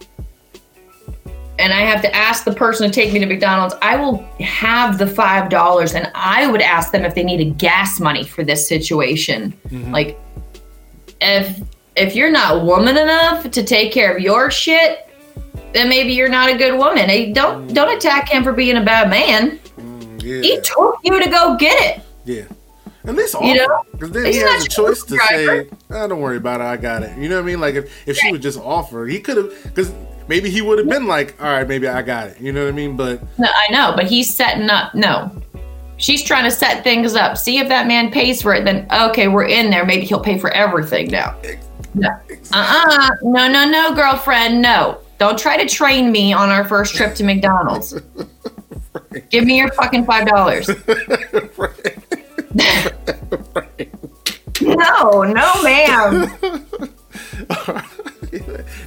and 1.60 1.74
I 1.74 1.82
have 1.82 2.02
to 2.04 2.16
ask 2.16 2.46
the 2.46 2.54
person 2.54 2.90
to 2.90 2.94
take 2.94 3.12
me 3.12 3.20
to 3.20 3.26
McDonald's, 3.26 3.76
I 3.82 3.98
will 3.98 4.18
have 4.40 4.98
the 4.98 5.08
five 5.08 5.50
dollars 5.50 5.94
and 5.94 6.10
I 6.16 6.48
would 6.48 6.62
ask 6.62 6.92
them 6.92 7.04
if 7.04 7.16
they 7.16 7.24
needed 7.24 7.58
gas 7.58 8.00
money 8.00 8.24
for 8.24 8.44
this 8.44 8.68
situation. 8.68 9.54
Mhm. 9.70 9.92
Like 9.92 10.18
if 11.22 11.60
if 11.96 12.16
you're 12.16 12.32
not 12.32 12.64
woman 12.66 12.98
enough 12.98 13.50
to 13.52 13.64
take 13.64 13.92
care 13.92 14.16
of 14.16 14.22
your 14.22 14.50
shit, 14.52 15.10
then 15.74 15.90
maybe 15.90 16.14
you're 16.14 16.30
not 16.30 16.50
a 16.50 16.58
good 16.58 16.78
woman. 16.78 17.10
Hey, 17.10 17.32
don't 17.32 17.74
don't 17.74 17.96
attack 17.96 18.30
him 18.30 18.44
for 18.44 18.54
being 18.54 18.78
a 18.78 18.84
bad 18.84 19.10
man. 19.10 19.60
Mm, 19.78 20.24
yeah. 20.24 20.42
He 20.42 20.60
told 20.62 20.96
you 21.04 21.24
to 21.24 21.30
go 21.30 21.56
get 21.58 21.80
it. 21.82 22.04
Yeah. 22.26 22.46
And 23.04 23.18
this 23.18 23.34
offer. 23.34 23.46
You 23.46 23.56
know? 23.56 23.84
Because 23.92 24.12
then 24.12 24.26
He's 24.26 24.36
he 24.36 24.42
has 24.42 24.66
a 24.66 24.68
choice 24.68 25.04
to 25.04 25.16
driver. 25.16 25.64
say, 25.64 25.70
oh, 25.92 26.08
don't 26.08 26.20
worry 26.20 26.38
about 26.38 26.62
it, 26.62 26.66
I 26.66 26.78
got 26.78 27.04
it. 27.04 27.18
You 27.18 27.30
know 27.30 27.36
what 27.36 27.44
I 27.44 27.46
mean? 27.46 27.60
Like, 27.60 27.76
if, 27.76 28.08
if 28.08 28.18
she 28.18 28.32
would 28.32 28.42
just 28.42 28.60
offer, 28.60 29.06
he 29.06 29.20
could 29.20 29.38
have, 29.38 29.64
because 29.64 29.94
maybe 30.28 30.50
he 30.50 30.62
would 30.62 30.78
have 30.80 30.90
been 30.90 31.08
like, 31.08 31.42
all 31.42 31.48
right, 31.48 31.68
maybe 31.68 31.88
I 31.88 32.02
got 32.02 32.28
it. 32.28 32.40
You 32.40 32.52
know 32.52 32.66
what 32.66 32.74
I 32.74 32.76
mean? 32.76 32.98
But, 32.98 33.22
No, 33.38 33.48
I 33.48 33.72
know, 33.72 33.94
but 33.96 34.06
he's 34.06 34.34
setting 34.34 34.70
up. 34.70 34.94
No, 34.94 35.32
she's 35.98 36.24
trying 36.24 36.44
to 36.44 36.52
set 36.52 36.84
things 36.84 37.16
up. 37.16 37.38
See 37.38 37.58
if 37.60 37.68
that 37.70 37.88
man 37.88 38.12
pays 38.12 38.42
for 38.42 38.54
it. 38.54 38.66
Then 38.66 38.86
okay, 38.92 39.28
we're 39.28 39.48
in 39.48 39.70
there. 39.70 39.86
Maybe 39.86 40.06
he'll 40.06 40.20
pay 40.20 40.38
for 40.38 40.52
everything 40.52 41.10
now. 41.10 41.36
No, 41.94 42.10
uh-uh. 42.54 43.10
No, 43.24 43.48
no, 43.48 43.70
no, 43.70 43.96
girlfriend. 43.96 44.62
No, 44.62 45.00
don't 45.18 45.38
try 45.38 45.58
to 45.58 45.68
train 45.68 46.12
me 46.12 46.34
on 46.34 46.50
our 46.50 46.64
first 46.66 46.96
trip 46.96 47.16
to 47.16 47.24
McDonald's. 47.24 48.00
Give 49.30 49.46
me 49.46 49.58
your 49.58 49.72
fucking 49.74 50.06
five 50.06 50.28
dollars. 50.28 50.70
No, 54.62 55.24
no, 55.24 55.64
ma'am. 55.64 56.38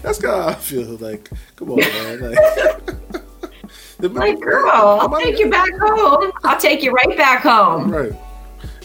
that's 0.03 0.19
kind 0.21 0.35
of 0.35 0.45
how 0.45 0.49
I 0.49 0.55
feel. 0.55 0.97
Like, 0.99 1.31
come 1.57 1.71
on, 1.73 1.79
man. 1.79 2.21
Like, 2.21 4.13
Like, 4.13 4.41
girl, 4.41 4.71
I'll 4.71 5.19
take 5.21 5.39
you 5.39 5.49
back 5.49 5.71
home. 5.81 6.31
I'll 6.45 6.59
take 6.61 6.83
you 6.83 6.93
right 6.93 7.17
back 7.17 7.43
home. 7.43 7.91
Right. 7.91 8.13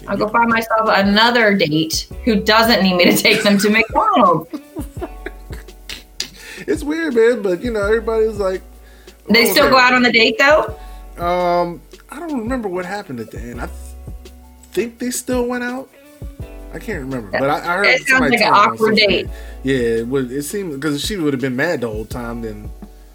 I'll 0.08 0.18
go 0.18 0.28
find 0.30 0.50
myself 0.50 0.90
another 0.94 1.56
date 1.56 2.08
who 2.24 2.42
doesn't 2.42 2.82
need 2.82 2.96
me 2.96 3.06
to 3.06 3.18
take 3.18 3.44
them 3.44 3.58
to 3.60 3.70
McDonald's. 3.70 4.50
It's 6.68 6.84
weird, 6.84 7.14
man, 7.14 7.42
but, 7.44 7.62
you 7.62 7.72
know, 7.72 7.82
everybody's 7.82 8.40
like, 8.40 8.62
They 9.30 9.48
oh, 9.48 9.52
still 9.52 9.66
okay. 9.66 9.72
go 9.72 9.78
out 9.78 9.94
on 9.94 10.02
the 10.02 10.12
date 10.12 10.38
though? 10.38 10.78
Um, 11.24 11.82
I 12.10 12.20
don't 12.20 12.40
remember 12.40 12.68
what 12.68 12.86
happened 12.86 13.20
at 13.20 13.32
the 13.32 13.40
end. 13.40 13.62
I 13.62 13.68
th- 13.68 14.34
think 14.72 15.00
they 15.00 15.12
still 15.12 15.46
went 15.46 15.64
out. 15.64 15.90
I 16.74 16.80
can't 16.80 17.00
remember, 17.00 17.32
but 17.32 17.50
I, 17.50 17.60
I 17.60 17.78
heard 17.78 17.88
It 17.88 18.08
sounds 18.08 18.30
like 18.30 18.42
an 18.42 18.54
awkward 18.54 18.98
date. 18.98 19.28
Yeah, 19.64 19.78
it, 19.78 20.08
would, 20.08 20.32
it 20.32 20.44
seemed 20.44 20.74
because 20.74 21.04
she 21.04 21.16
would 21.16 21.34
have 21.34 21.42
been 21.42 21.56
mad 21.56 21.82
the 21.82 21.88
whole 21.88 22.06
time. 22.06 22.42
Then 22.42 22.70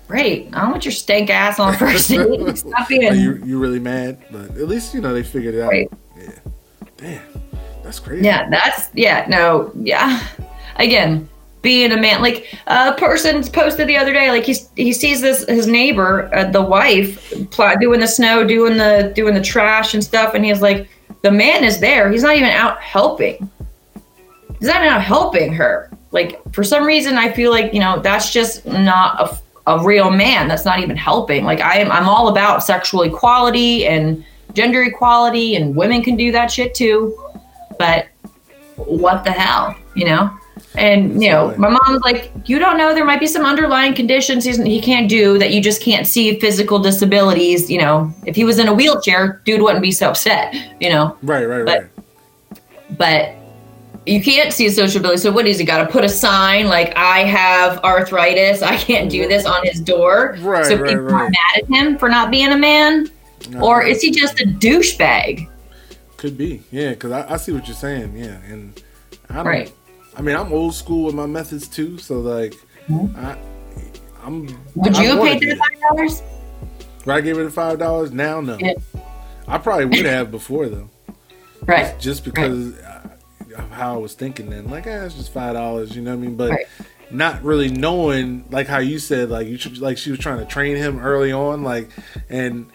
Great. 0.09 0.49
I 0.55 0.63
don't 0.63 0.71
want 0.73 0.85
your 0.85 0.93
stank 0.93 1.31
ass 1.31 1.61
on 1.61 1.77
first 1.77 2.09
date. 2.11 2.57
Stop 2.59 2.89
being. 2.89 3.09
are 3.09 3.15
you 3.15 3.35
you 3.45 3.59
really 3.59 3.79
mad? 3.79 4.19
But 4.31 4.51
at 4.57 4.69
least 4.69 4.95
you 4.95 5.01
know 5.01 5.13
they 5.13 5.23
figured 5.23 5.55
it 5.55 5.61
out. 5.61 5.71
Right. 5.71 5.91
Yeah. 6.17 6.39
That's 7.83 7.99
crazy. 7.99 8.25
Yeah, 8.25 8.49
that's 8.49 8.91
yeah. 8.95 9.27
No, 9.29 9.73
yeah. 9.75 10.27
Again, 10.77 11.29
being 11.63 11.93
a 11.93 11.97
man, 11.97 12.23
like 12.23 12.53
a 12.67 12.93
person 12.95 13.43
posted 13.45 13.89
the 13.89 13.97
other 13.97 14.13
day, 14.13 14.31
like 14.31 14.45
he's 14.45 14.69
he 14.77 14.93
sees 14.93 15.21
this 15.21 15.47
his 15.47 15.67
neighbor, 15.67 16.33
uh, 16.35 16.51
the 16.51 16.63
wife, 16.63 17.33
pl- 17.51 17.77
doing 17.81 18.01
the 18.01 18.09
snow, 18.09 18.45
doing 18.47 18.77
the 18.77 19.13
doing 19.15 19.35
the 19.35 19.41
trash 19.41 19.95
and 19.95 20.03
stuff, 20.03 20.35
and 20.35 20.45
he's 20.45 20.63
like, 20.63 20.89
the 21.23 21.31
man 21.31 21.65
is 21.65 21.81
there. 21.81 22.11
He's 22.11 22.23
not 22.23 22.37
even 22.37 22.51
out 22.51 22.81
helping. 22.81 23.49
He's 24.59 24.69
not 24.69 24.83
out 24.83 25.03
helping 25.03 25.53
her. 25.53 25.91
Like 26.11 26.41
for 26.53 26.63
some 26.65 26.85
reason, 26.85 27.17
I 27.17 27.33
feel 27.33 27.51
like 27.51 27.73
you 27.73 27.81
know 27.81 28.01
that's 28.01 28.31
just 28.31 28.67
not 28.67 29.21
a 29.21 29.39
a 29.67 29.85
real 29.85 30.11
man. 30.11 30.49
That's 30.49 30.65
not 30.65 30.81
even 30.81 30.97
helping. 30.97 31.45
Like 31.45 31.61
I 31.61 31.79
am, 31.79 31.93
I'm 31.93 32.09
all 32.09 32.29
about 32.29 32.65
sexual 32.65 33.03
equality 33.03 33.87
and 33.87 34.25
gender 34.55 34.83
equality, 34.83 35.57
and 35.57 35.75
women 35.75 36.03
can 36.03 36.17
do 36.17 36.33
that 36.33 36.51
shit 36.51 36.75
too. 36.75 37.19
But 37.79 38.07
what 38.77 39.25
the 39.25 39.33
hell, 39.33 39.75
you 39.95 40.05
know? 40.07 40.31
And 40.77 41.23
you 41.23 41.29
know, 41.31 41.55
my 41.59 41.69
mom 41.69 41.93
was 41.93 42.01
like, 42.03 42.31
"You 42.47 42.59
don't 42.59 42.79
know 42.79 42.95
there 42.95 43.05
might 43.05 43.21
be 43.21 43.27
some 43.27 43.45
underlying 43.45 43.95
conditions 43.95 44.45
he 44.45 44.81
can't 44.81 45.09
do 45.09 45.39
that 45.39 45.53
you 45.53 45.61
just 45.61 45.83
can't 45.83 46.07
see 46.07 46.39
physical 46.41 46.79
disabilities. 46.79 47.71
You 47.71 47.79
know, 47.79 48.13
if 48.27 48.37
he 48.37 48.45
was 48.45 48.59
in 48.59 48.69
a 48.69 48.73
wheelchair, 48.75 49.43
dude 49.45 49.61
wouldn't 49.61 49.83
be 49.83 49.93
so 49.93 50.09
upset. 50.11 50.55
You 50.81 50.91
know, 50.91 51.17
Right, 51.23 51.45
right, 51.45 51.65
But- 51.67 51.79
right. 51.81 52.59
but 52.97 53.35
you 54.07 54.23
can't 54.23 54.53
see 54.53 54.67
a 54.67 54.71
social 54.71 54.99
ability. 55.01 55.21
So 55.21 55.31
what 55.31 55.47
is 55.47 55.59
he 55.59 55.65
got 55.65 55.79
to 55.79 55.87
put 55.87 56.05
a 56.05 56.09
sign 56.09 56.67
like 56.69 56.93
I 56.97 57.21
have 57.21 57.79
arthritis, 57.85 58.63
I 58.63 58.77
can't 58.77 59.11
do 59.11 59.29
this 59.29 59.45
on 59.45 59.65
his 59.65 59.79
door, 59.81 60.37
Right, 60.41 60.65
so 60.65 60.77
right, 60.77 60.89
people 60.91 61.05
right. 61.05 61.23
are 61.23 61.31
mad 61.31 61.59
at 61.63 61.65
him 61.69 61.99
for 61.99 62.09
not 62.09 62.31
being 62.31 62.51
a 62.51 62.57
man, 62.59 63.09
No, 63.51 63.61
or 63.65 63.83
is 63.85 64.01
he 64.03 64.11
just 64.11 64.41
a 64.41 64.45
douchebag? 64.45 65.49
could 66.17 66.39
be? 66.39 66.63
Yeah, 66.71 66.91
because 66.91 67.11
I, 67.11 67.33
I 67.33 67.37
see 67.37 67.51
what 67.53 67.67
you're 67.67 67.75
saying. 67.77 68.17
Yeah, 68.17 68.37
and 68.49 68.81
I 69.29 69.35
don't. 69.37 69.47
Right. 69.47 69.73
I 70.17 70.23
mean, 70.23 70.37
I'm 70.37 70.53
old 70.53 70.75
school 70.75 71.07
with 71.07 71.15
my 71.17 71.27
methods 71.27 71.67
too. 71.67 71.99
So 71.99 72.21
like, 72.21 72.55
I, 73.17 73.37
I'm. 74.23 74.47
Would 74.77 74.95
I 74.97 75.03
you 75.03 75.09
have 75.17 75.41
paid 75.41 75.41
the 75.41 75.57
five 75.57 75.81
dollars? 75.89 76.23
Would 77.05 77.13
I 77.13 77.21
give 77.21 77.39
it 77.39 77.51
five 77.51 77.79
dollars 77.79 78.13
now? 78.13 78.41
No. 78.41 78.57
Yeah. 78.61 78.75
I 79.49 79.59
probably 79.59 79.87
would 79.87 80.07
have 80.07 80.31
before 80.31 80.69
though, 80.69 80.89
Right. 81.67 81.99
just 81.99 82.25
because 82.25 82.79
uh, 82.79 83.09
of 83.57 83.71
how 83.71 83.95
I 83.95 83.99
was 83.99 84.15
thinking 84.15 84.49
then. 84.49 84.71
Like, 84.71 84.87
eh, 84.87 85.05
it's 85.05 85.17
just 85.17 85.33
five 85.33 85.55
dollars. 85.55 85.97
You 85.97 86.03
know 86.03 86.13
what 86.13 86.23
I 86.23 86.27
mean? 86.27 86.37
But 86.37 86.51
Right. 86.53 86.67
not 87.11 87.43
really 87.43 87.69
knowing, 87.69 88.45
like 88.51 88.69
how 88.69 88.79
you 88.79 89.01
said, 89.01 89.31
like 89.31 89.49
you 89.49 89.59
should, 89.59 89.79
like 89.79 89.99
she 89.99 90.11
was 90.13 90.21
trying 90.21 90.39
to 90.39 90.47
train 90.47 90.77
him 90.77 91.01
early 91.01 91.33
on, 91.33 91.65
like, 91.65 91.91
and 92.31 92.67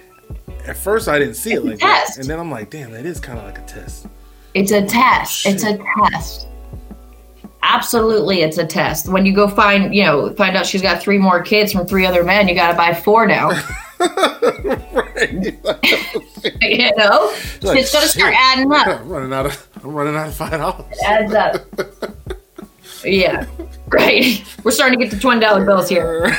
at 0.67 0.77
first 0.77 1.07
I 1.07 1.19
didn't 1.19 1.35
see 1.35 1.53
it 1.53 1.57
It's 1.57 1.65
a 1.65 1.69
like 1.69 1.79
that, 1.79 2.17
and 2.17 2.25
then 2.25 2.39
I'm 2.39 2.51
like, 2.51 2.69
damn, 2.69 2.91
that 2.91 3.05
is 3.05 3.19
kind 3.19 3.39
of 3.39 3.45
like 3.45 3.59
a 3.59 3.65
test. 3.65 4.07
It's 4.53 4.71
a 4.71 4.85
test. 4.85 5.45
Oh, 5.45 5.49
it's 5.51 5.63
a 5.63 5.77
test. 6.11 6.47
Absolutely, 7.63 8.41
it's 8.41 8.57
a 8.57 8.65
test. 8.65 9.09
When 9.09 9.25
you 9.25 9.33
go 9.33 9.47
find, 9.47 9.93
you 9.93 10.03
know, 10.03 10.33
find 10.35 10.55
out 10.55 10.65
she's 10.65 10.81
got 10.81 11.01
three 11.01 11.17
more 11.17 11.41
kids 11.41 11.73
from 11.73 11.85
three 11.85 12.05
other 12.05 12.23
men, 12.23 12.47
you 12.47 12.55
got 12.55 12.71
to 12.71 12.77
buy 12.77 12.93
four 12.93 13.27
now. 13.27 13.49
you 13.99 14.07
know, 16.95 17.33
Like, 17.61 17.79
it's 17.79 17.91
going 17.91 18.03
to 18.03 18.07
start 18.07 18.33
adding 18.37 18.71
up. 18.71 18.87
I'm 18.87 19.09
running 19.09 19.33
out 19.33 19.47
of 19.47 19.67
I'm 19.83 19.91
running 19.91 20.15
out 20.15 20.27
of 20.27 20.35
five 20.35 20.51
dollars. 20.51 20.97
adds 21.05 21.33
up. 21.33 21.65
Yeah, 23.05 23.45
right. 23.89 24.43
We're 24.63 24.71
starting 24.71 24.97
to 24.97 25.05
get 25.05 25.13
the 25.13 25.19
twenty 25.19 25.39
dollar 25.39 25.63
bills 25.63 25.87
here. 25.87 26.35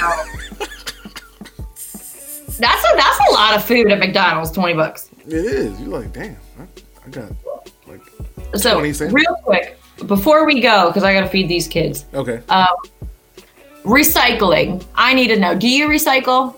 That's 2.58 2.84
a 2.92 2.96
that's 2.96 3.18
a 3.30 3.32
lot 3.32 3.54
of 3.56 3.64
food 3.64 3.90
at 3.90 3.98
McDonald's. 3.98 4.50
Twenty 4.50 4.74
bucks. 4.74 5.08
It 5.26 5.32
is. 5.32 5.80
You're 5.80 5.88
like, 6.00 6.12
damn. 6.12 6.36
I, 6.58 6.62
I 7.06 7.10
got 7.10 7.30
like 7.86 8.00
So 8.56 8.74
20 8.74 8.92
cents. 8.92 9.12
real 9.12 9.34
quick 9.44 9.78
before 10.06 10.46
we 10.46 10.60
go, 10.60 10.88
because 10.88 11.02
I 11.04 11.12
got 11.12 11.20
to 11.22 11.28
feed 11.28 11.48
these 11.48 11.66
kids. 11.68 12.04
okay. 12.14 12.40
Um, 12.48 12.66
recycling. 13.84 14.84
I 14.94 15.14
need 15.14 15.28
to 15.28 15.38
know. 15.38 15.54
Do 15.56 15.68
you 15.68 15.88
recycle? 15.88 16.54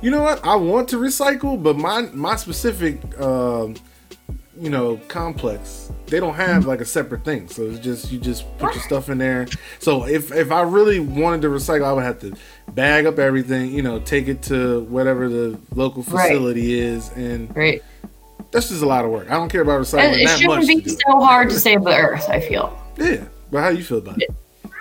You 0.00 0.10
know 0.10 0.22
what? 0.22 0.44
I 0.44 0.54
want 0.54 0.88
to 0.90 0.96
recycle, 0.98 1.60
but 1.60 1.76
my 1.76 2.02
my 2.12 2.36
specific, 2.36 2.98
um, 3.20 3.74
you 4.60 4.70
know, 4.70 4.96
complex, 5.08 5.90
they 6.06 6.18
don't 6.20 6.34
have 6.34 6.66
like 6.66 6.80
a 6.80 6.84
separate 6.84 7.24
thing. 7.24 7.48
So 7.48 7.62
it's 7.64 7.78
just 7.78 8.10
you 8.12 8.18
just 8.18 8.44
put 8.58 8.74
your 8.74 8.82
stuff 8.82 9.08
in 9.08 9.18
there. 9.18 9.46
So 9.78 10.06
if 10.06 10.32
if 10.32 10.50
I 10.50 10.62
really 10.62 10.98
wanted 11.00 11.42
to 11.42 11.48
recycle, 11.48 11.84
I 11.84 11.92
would 11.92 12.04
have 12.04 12.20
to 12.20 12.34
bag 12.72 13.06
up 13.06 13.18
everything, 13.18 13.72
you 13.72 13.82
know, 13.82 13.98
take 14.00 14.28
it 14.28 14.42
to 14.44 14.80
whatever 14.82 15.28
the 15.28 15.58
local 15.74 16.02
Right. 16.04 16.28
facility 16.30 16.78
is, 16.80 17.10
and 17.16 17.52
Great. 17.54 17.82
that's 18.50 18.68
just 18.68 18.82
a 18.82 18.86
lot 18.86 19.04
of 19.04 19.10
work. 19.10 19.30
I 19.30 19.34
don't 19.34 19.48
care 19.48 19.62
about 19.62 19.80
recycling 19.80 20.14
It, 20.14 20.20
it 20.22 20.26
that 20.26 20.46
much. 20.46 20.64
shouldn't 20.66 20.84
be 20.84 20.90
so 20.90 21.20
hard 21.20 21.50
to 21.50 21.58
save 21.60 21.84
the 21.84 21.94
earth. 21.96 22.28
I 22.28 22.40
feel. 22.40 22.76
Yeah, 22.98 23.24
but 23.50 23.62
how 23.62 23.70
do 23.70 23.76
you 23.76 23.84
feel 23.84 23.98
about 23.98 24.20
it? 24.22 24.30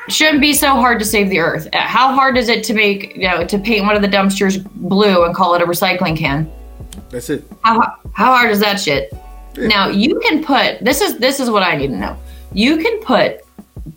It 0.08 0.13
shouldn't 0.13 0.40
be 0.42 0.54
so 0.54 0.70
hard 0.70 1.00
to 1.00 1.06
save 1.06 1.30
the 1.30 1.40
earth. 1.40 1.68
Uh, 1.74 1.80
How 1.80 2.13
hard 2.13 2.38
is 2.38 2.48
it 2.48 2.63
to 2.66 2.74
make 2.74 3.16
you 3.18 3.28
know 3.28 3.46
to 3.46 3.58
paint 3.60 3.86
one 3.86 3.96
of 3.96 4.02
the 4.02 4.08
dumpsters 4.08 4.63
blue 4.76 5.26
and 5.26 5.36
call 5.36 5.54
it 5.56 5.62
a 5.62 5.66
recycling 5.66 6.18
can? 6.18 6.50
That's 7.10 7.30
it. 7.30 7.44
How 7.63 7.82
how 8.13 8.34
hard 8.34 8.50
is 8.50 8.60
that 8.62 8.80
shit? 8.80 9.13
Now 9.58 9.89
you 9.89 10.20
can 10.20 10.43
put 10.43 10.80
this 10.84 11.02
is 11.02 11.17
this 11.17 11.39
is 11.39 11.50
what 11.50 11.63
I 11.63 11.76
need 11.76 11.88
to 11.88 11.98
know. 11.98 12.17
You 12.54 12.78
can 12.78 13.00
put 13.02 13.41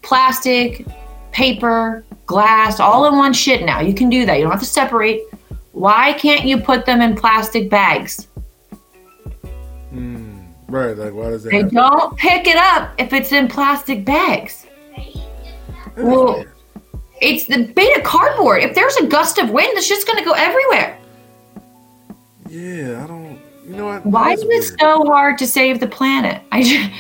plastic, 0.03 0.87
paper, 1.33 2.05
glass, 2.27 2.81
all 2.81 3.07
in 3.07 3.17
one 3.17 3.33
shit 3.33 3.65
now. 3.65 3.81
You 3.81 3.95
can 3.95 4.09
do 4.09 4.27
that. 4.27 4.37
You 4.37 4.43
don't 4.43 4.53
have 4.53 4.61
to 4.61 4.67
separate. 4.67 5.23
Why 5.73 6.13
can't 6.15 6.45
you 6.45 6.59
put 6.59 6.87
them 6.87 7.01
in 7.01 7.15
plastic 7.15 7.71
bags? 7.71 8.29
Hmm. 9.91 10.41
Right. 10.69 10.97
Like, 10.97 11.13
why 11.13 11.31
does 11.31 11.45
that? 11.45 11.51
They 11.51 11.59
happen? 11.59 11.75
don't 11.75 12.17
pick 12.17 12.47
it 12.47 12.57
up 12.57 12.93
if 12.99 13.13
it's 13.13 13.33
in 13.33 13.49
plastic 13.49 14.05
bags. 14.05 14.67
Well, 15.97 16.45
it's 17.21 17.47
the 17.47 17.73
made 17.77 17.97
of 17.97 18.03
cardboard. 18.03 18.63
If 18.63 18.75
there's 18.75 18.97
a 18.97 19.07
gust 19.07 19.39
of 19.39 19.51
wind, 19.51 19.77
the 19.77 19.83
shit's 19.83 20.05
gonna 20.05 20.25
go 20.25 20.33
everywhere. 20.33 20.99
Yeah, 22.49 23.05
I 23.05 23.07
don't. 23.07 23.30
You 23.71 23.77
know 23.77 23.87
what? 23.87 24.05
Why 24.05 24.33
is 24.33 24.43
it 24.43 24.79
so 24.81 25.05
hard 25.05 25.39
to 25.39 25.47
save 25.47 25.79
the 25.79 25.87
planet? 25.87 26.43
I 26.53 26.63
just, 26.65 26.91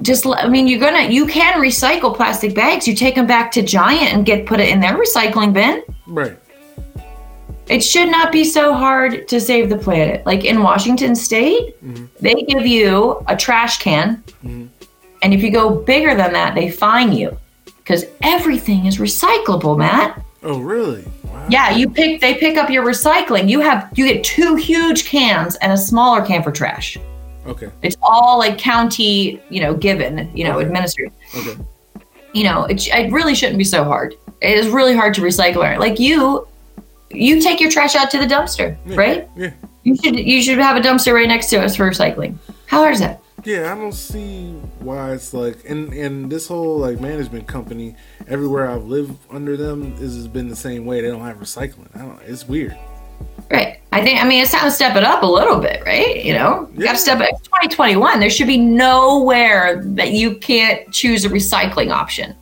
just 0.00 0.26
I 0.26 0.48
mean, 0.48 0.66
you're 0.66 0.80
gonna 0.80 1.10
you 1.10 1.26
can 1.26 1.60
recycle 1.60 2.16
plastic 2.16 2.54
bags. 2.54 2.88
You 2.88 2.94
take 2.94 3.16
them 3.16 3.26
back 3.26 3.52
to 3.52 3.62
Giant 3.62 4.14
and 4.14 4.24
get 4.24 4.46
put 4.46 4.60
it 4.60 4.70
in 4.70 4.80
their 4.80 4.94
recycling 4.96 5.52
bin. 5.52 5.82
Right. 6.06 6.38
It 7.68 7.80
should 7.84 8.10
not 8.10 8.32
be 8.32 8.44
so 8.44 8.72
hard 8.72 9.28
to 9.28 9.40
save 9.40 9.68
the 9.68 9.76
planet. 9.76 10.24
Like 10.24 10.44
in 10.44 10.62
Washington 10.62 11.14
State, 11.14 11.80
Mhm. 11.84 12.08
they 12.20 12.34
give 12.34 12.66
you 12.66 13.22
a 13.28 13.36
trash 13.36 13.78
can, 13.78 14.22
Mhm. 14.44 14.68
and 15.22 15.34
if 15.34 15.42
you 15.42 15.50
go 15.50 15.70
bigger 15.70 16.14
than 16.14 16.32
that, 16.32 16.54
they 16.54 16.70
fine 16.70 17.12
you 17.12 17.36
because 17.76 18.06
everything 18.22 18.86
is 18.86 18.96
recyclable, 18.98 19.76
Matt. 19.76 20.18
Oh, 20.44 20.58
really? 20.60 21.04
Wow. 21.24 21.46
Yeah, 21.48 21.70
you 21.70 21.88
pick. 21.88 22.20
They 22.20 22.34
pick 22.34 22.56
up 22.56 22.68
your 22.68 22.84
recycling. 22.84 23.48
You 23.48 23.60
have 23.60 23.88
you 23.94 24.06
get 24.06 24.24
two 24.24 24.56
huge 24.56 25.04
cans 25.04 25.56
and 25.56 25.72
a 25.72 25.76
smaller 25.76 26.24
can 26.24 26.42
for 26.42 26.50
trash. 26.50 26.98
Okay. 27.46 27.70
It's 27.82 27.96
all 28.02 28.38
like 28.38 28.58
county, 28.58 29.40
you 29.50 29.60
know, 29.60 29.74
given, 29.74 30.30
you 30.36 30.44
know, 30.44 30.58
Okay. 30.58 30.66
administered. 30.66 31.10
Okay. 31.36 31.56
You 32.32 32.44
know, 32.44 32.64
it, 32.64 32.86
it 32.88 33.12
really 33.12 33.34
shouldn't 33.34 33.58
be 33.58 33.64
so 33.64 33.84
hard. 33.84 34.14
It 34.40 34.56
is 34.56 34.68
really 34.68 34.94
hard 34.94 35.14
to 35.14 35.20
recycle. 35.20 35.78
Like 35.78 35.98
you, 36.00 36.46
you 37.10 37.40
take 37.40 37.60
your 37.60 37.70
trash 37.70 37.94
out 37.94 38.10
to 38.12 38.18
the 38.18 38.26
dumpster, 38.26 38.76
Yeah. 38.86 38.96
right? 38.96 39.28
Yeah. 39.36 39.50
You 39.84 39.96
should 39.96 40.18
you 40.18 40.42
should 40.42 40.58
have 40.58 40.76
a 40.76 40.80
dumpster 40.80 41.12
right 41.12 41.26
next 41.28 41.50
to 41.50 41.60
us 41.60 41.74
for 41.76 41.88
recycling. 41.90 42.36
How 42.66 42.78
hard 42.78 42.94
is 42.94 43.00
that? 43.00 43.21
Yeah, 43.44 43.72
I 43.72 43.76
don't 43.76 43.92
see 43.92 44.52
why 44.78 45.12
it's 45.12 45.34
like, 45.34 45.68
and 45.68 45.92
and 45.92 46.30
this 46.30 46.46
whole 46.46 46.78
like 46.78 47.00
management 47.00 47.48
company, 47.48 47.96
everywhere 48.28 48.68
I've 48.70 48.84
lived 48.84 49.18
under 49.30 49.56
them, 49.56 49.94
is 49.94 50.14
has 50.14 50.28
been 50.28 50.48
the 50.48 50.56
same 50.56 50.84
way. 50.86 51.00
They 51.00 51.08
don't 51.08 51.20
have 51.22 51.38
recycling. 51.38 51.88
I 51.94 51.98
don't. 52.02 52.20
It's 52.22 52.46
weird. 52.46 52.76
Right. 53.50 53.80
I 53.92 54.02
think 54.02 54.22
I 54.22 54.26
mean 54.26 54.42
it's 54.42 54.52
time 54.52 54.64
to 54.64 54.70
step 54.70 54.96
it 54.96 55.04
up 55.04 55.22
a 55.22 55.26
little 55.26 55.58
bit, 55.60 55.82
right? 55.84 56.24
You 56.24 56.34
know, 56.34 56.68
Yeah. 56.74 56.86
got 56.86 56.92
to 56.92 56.98
step 56.98 57.20
it. 57.20 57.30
2021. 57.44 58.20
There 58.20 58.30
should 58.30 58.46
be 58.46 58.56
nowhere 58.58 59.82
that 59.84 60.12
you 60.12 60.36
can't 60.36 60.90
choose 60.92 61.24
a 61.24 61.28
recycling 61.28 61.90
option. 61.92 62.34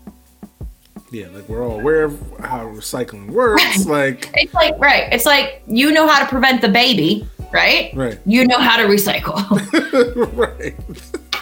Yeah, 1.11 1.27
like 1.33 1.49
we're 1.49 1.65
all 1.67 1.81
aware 1.81 2.05
of 2.05 2.21
how 2.41 2.67
recycling 2.67 3.31
works. 3.31 3.85
like, 3.87 4.31
It's 4.35 4.55
like 4.55 4.79
right. 4.79 5.13
It's 5.13 5.27
like 5.27 5.63
you 5.67 5.91
know 5.93 6.07
how 6.07 6.21
to 6.21 6.27
prevent 6.29 6.61
the 6.63 6.69
baby, 6.69 7.29
right? 7.53 7.91
right, 7.95 8.19
You 8.27 8.47
know 8.47 8.59
how 8.59 8.77
to 8.77 8.85
recycle. 8.85 9.37
right. 10.37 10.75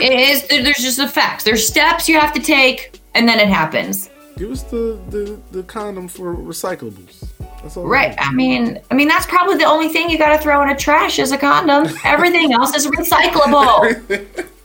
it 0.01 0.13
is. 0.13 0.47
There's 0.49 0.79
just 0.79 0.97
the 0.97 1.09
facts. 1.09 1.45
There's 1.45 1.67
steps 1.67 2.09
you 2.09 2.19
have 2.19 2.33
to 2.33 2.41
take, 2.41 3.01
and 3.15 3.29
then 3.29 3.39
it 3.39 3.49
happens. 3.49 4.09
Give 4.39 4.51
us 4.53 4.63
the 4.63 4.99
the 5.11 5.39
the 5.53 5.63
condom 5.65 6.09
for 6.09 6.35
recyclables. 6.35 7.29
That's 7.63 7.77
all. 7.77 7.85
Right. 7.87 8.15
I 8.19 8.33
mean, 8.33 8.81
I 8.91 8.95
mean 8.95 9.09
that's 9.09 9.27
probably 9.27 9.57
the 9.57 9.65
only 9.65 9.89
thing 9.89 10.09
you 10.09 10.17
got 10.17 10.35
to 10.35 10.43
throw 10.43 10.63
in 10.63 10.71
a 10.71 10.77
trash 10.77 11.19
is 11.19 11.33
a 11.33 11.37
condom. 11.37 11.93
Everything 12.05 12.53
else 12.53 12.75
is 12.75 12.87
recyclable. 12.87 14.49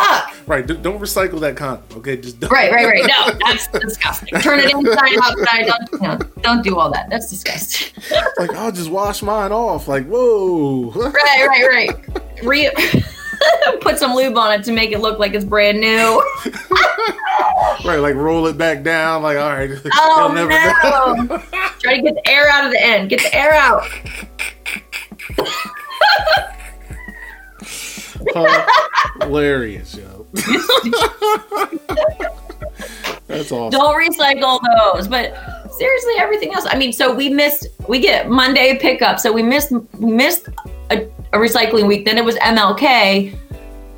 Fuck. 0.00 0.48
right. 0.48 0.66
Don't 0.66 1.00
recycle 1.00 1.40
that 1.40 1.56
condom. 1.56 1.84
Okay, 1.98 2.16
just 2.16 2.40
don't. 2.40 2.50
Right, 2.50 2.70
right, 2.72 2.86
right. 2.86 3.06
No, 3.06 3.32
that's 3.46 3.66
disgusting. 3.68 4.28
Turn 4.40 4.60
it 4.60 4.70
inside, 4.72 5.18
outside. 5.22 5.66
Don't, 5.66 6.02
know, 6.02 6.18
don't 6.42 6.62
do 6.62 6.76
all 6.78 6.90
that. 6.92 7.08
That's 7.10 7.28
disgusting. 7.30 7.92
Like 8.38 8.54
I'll 8.54 8.70
just 8.72 8.90
wash 8.90 9.22
mine 9.22 9.50
off. 9.52 9.88
Like 9.88 10.06
whoa. 10.06 10.90
Right, 10.94 11.46
right, 11.48 11.66
right. 11.68 12.42
Re- 12.44 12.70
Put 13.80 13.98
some 13.98 14.14
lube 14.14 14.36
on 14.36 14.52
it 14.52 14.64
to 14.64 14.72
make 14.72 14.92
it 14.92 14.98
look 15.00 15.18
like 15.18 15.34
it's 15.34 15.44
brand 15.44 15.80
new. 15.80 16.22
right. 17.84 17.98
Like 17.98 18.14
roll 18.14 18.46
it 18.46 18.56
back 18.58 18.82
down. 18.82 19.22
Like 19.22 19.38
all 19.38 19.50
right. 19.50 19.70
Oh 19.94 20.32
never 20.34 20.50
no! 20.50 21.38
Try 21.80 21.96
to 21.96 22.02
get 22.02 22.14
the 22.14 22.28
air 22.28 22.48
out 22.48 22.64
of 22.64 22.70
the 22.72 22.82
end. 22.82 23.08
Get 23.10 23.20
the 23.20 23.34
air 23.34 23.52
out. 23.52 23.84
Hilarious, 29.20 29.94
yo. 29.94 30.26
That's 33.26 33.50
awesome. 33.50 33.70
Don't 33.70 33.94
recycle 33.94 34.60
those. 34.94 35.08
But 35.08 35.34
seriously, 35.72 36.14
everything 36.18 36.54
else. 36.54 36.66
I 36.68 36.76
mean, 36.76 36.92
so 36.92 37.14
we 37.14 37.28
missed. 37.28 37.68
We 37.88 38.00
get 38.00 38.28
Monday 38.28 38.78
pickup, 38.78 39.18
so 39.20 39.32
we 39.32 39.42
missed 39.42 39.72
we 39.98 40.12
missed 40.12 40.48
a, 40.90 41.02
a 41.32 41.38
recycling 41.38 41.86
week. 41.86 42.04
Then 42.04 42.18
it 42.18 42.24
was 42.24 42.36
MLK, 42.36 43.36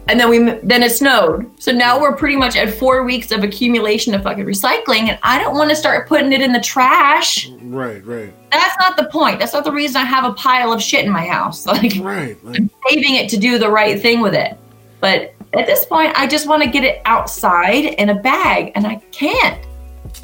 and 0.08 0.18
then 0.18 0.30
we 0.30 0.38
then 0.62 0.82
it 0.82 0.90
snowed. 0.90 1.50
So 1.62 1.70
now 1.70 2.00
we're 2.00 2.16
pretty 2.16 2.36
much 2.36 2.56
at 2.56 2.72
four 2.74 3.04
weeks 3.04 3.30
of 3.30 3.44
accumulation 3.44 4.14
of 4.14 4.22
fucking 4.22 4.44
recycling, 4.44 5.08
and 5.08 5.18
I 5.22 5.38
don't 5.38 5.54
want 5.54 5.68
to 5.70 5.76
start 5.76 6.08
putting 6.08 6.32
it 6.32 6.40
in 6.40 6.52
the 6.52 6.60
trash. 6.60 7.50
Right, 7.60 8.04
right, 8.06 8.32
That's 8.50 8.76
not 8.80 8.96
the 8.96 9.04
point. 9.04 9.38
That's 9.38 9.52
not 9.52 9.64
the 9.64 9.72
reason 9.72 9.98
I 9.98 10.04
have 10.04 10.24
a 10.24 10.32
pile 10.32 10.72
of 10.72 10.82
shit 10.82 11.04
in 11.04 11.12
my 11.12 11.26
house. 11.26 11.66
Like 11.78 11.92
right. 12.00 12.42
Like 12.42 12.62
saving 12.88 13.16
it 13.16 13.28
to 13.28 13.36
do 13.36 13.58
the 13.58 13.70
right 13.70 14.00
thing 14.00 14.20
with 14.20 14.34
it. 14.34 14.58
But 15.00 15.34
at 15.52 15.66
this 15.66 15.84
point, 15.84 16.18
I 16.18 16.26
just 16.26 16.48
want 16.48 16.62
to 16.62 16.68
get 16.68 16.82
it 16.82 17.02
outside 17.04 17.84
in 17.84 18.08
a 18.08 18.14
bag, 18.14 18.72
and 18.74 18.86
I 18.86 18.96
can't. 19.12 19.64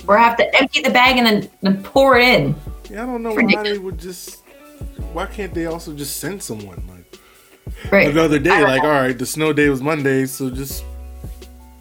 Or 0.08 0.18
I 0.18 0.24
have 0.24 0.36
to 0.38 0.58
empty 0.58 0.80
the 0.80 0.90
bag 0.90 1.18
and 1.18 1.26
then, 1.26 1.50
then 1.60 1.82
pour 1.82 2.18
it 2.18 2.26
in. 2.26 2.56
yeah, 2.90 3.02
I 3.02 3.06
don't 3.06 3.22
know 3.22 3.34
why 3.34 3.62
they 3.62 3.78
would 3.78 3.98
just. 3.98 4.42
Why 5.12 5.26
can't 5.26 5.52
they 5.54 5.66
also 5.66 5.92
just 5.92 6.16
send 6.16 6.42
someone 6.42 6.82
Right. 7.90 8.12
the 8.12 8.24
other 8.24 8.38
day? 8.38 8.62
Like 8.62 8.82
know. 8.82 8.90
all 8.90 9.00
right, 9.00 9.18
the 9.18 9.26
snow 9.26 9.52
day 9.52 9.68
was 9.68 9.82
Monday, 9.82 10.26
so 10.26 10.50
just 10.50 10.84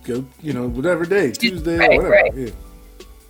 go. 0.03 0.25
You 0.41 0.53
know, 0.53 0.67
whatever 0.67 1.05
day, 1.05 1.31
Tuesday, 1.31 1.77
right, 1.77 1.91
or 1.91 2.03
whatever. 2.03 2.09
right. 2.09 2.33
Yeah. 2.35 2.49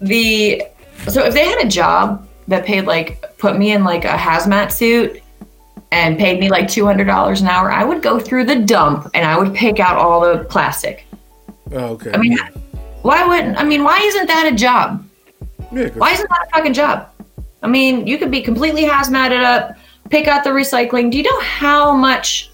The 0.02 0.64
so 1.08 1.24
if 1.24 1.34
they 1.34 1.46
had 1.46 1.64
a 1.66 1.68
job 1.68 2.28
that 2.48 2.66
paid 2.66 2.86
like 2.86 3.38
put 3.38 3.58
me 3.58 3.72
in 3.72 3.84
like 3.84 4.06
a 4.06 4.10
hazmat 4.10 4.72
suit 4.72 5.22
and 5.92 6.18
paid 6.18 6.40
me 6.40 6.50
like 6.50 6.68
two 6.68 6.86
hundred 6.86 7.06
dollars 7.06 7.42
an 7.42 7.48
hour, 7.48 7.72
I 7.72 7.84
would 7.84 8.02
go 8.02 8.20
through 8.20 8.46
the 8.46 8.58
dump 8.58 9.10
and 9.14 9.26
I 9.26 9.38
would 9.38 9.54
pick 9.54 9.80
out 9.80 9.98
all 9.98 10.22
the 10.22 10.44
plastic. 10.46 11.06
Oh, 11.72 11.94
okay. 11.94 12.12
I 12.14 12.18
mean, 12.18 12.38
why 13.02 13.26
wouldn't? 13.26 13.58
I 13.58 13.64
mean, 13.64 13.84
why 13.84 14.00
isn't 14.00 14.28
that 14.28 14.52
a 14.52 14.56
job? 14.56 15.06
yeah 15.72 15.90
Why 15.90 16.12
isn't 16.12 16.30
that 16.30 16.48
a 16.48 16.50
fucking 16.56 16.74
job? 16.74 17.10
I 17.62 17.68
mean, 17.68 18.06
you 18.06 18.18
could 18.18 18.30
be 18.30 18.42
completely 18.42 18.84
hazmated 18.84 19.42
up, 19.44 19.78
pick 20.14 20.28
out 20.28 20.44
the 20.44 20.52
recycling. 20.52 21.10
Do 21.10 21.18
you 21.18 21.24
know 21.24 21.40
how 21.42 21.96
much 21.96 22.52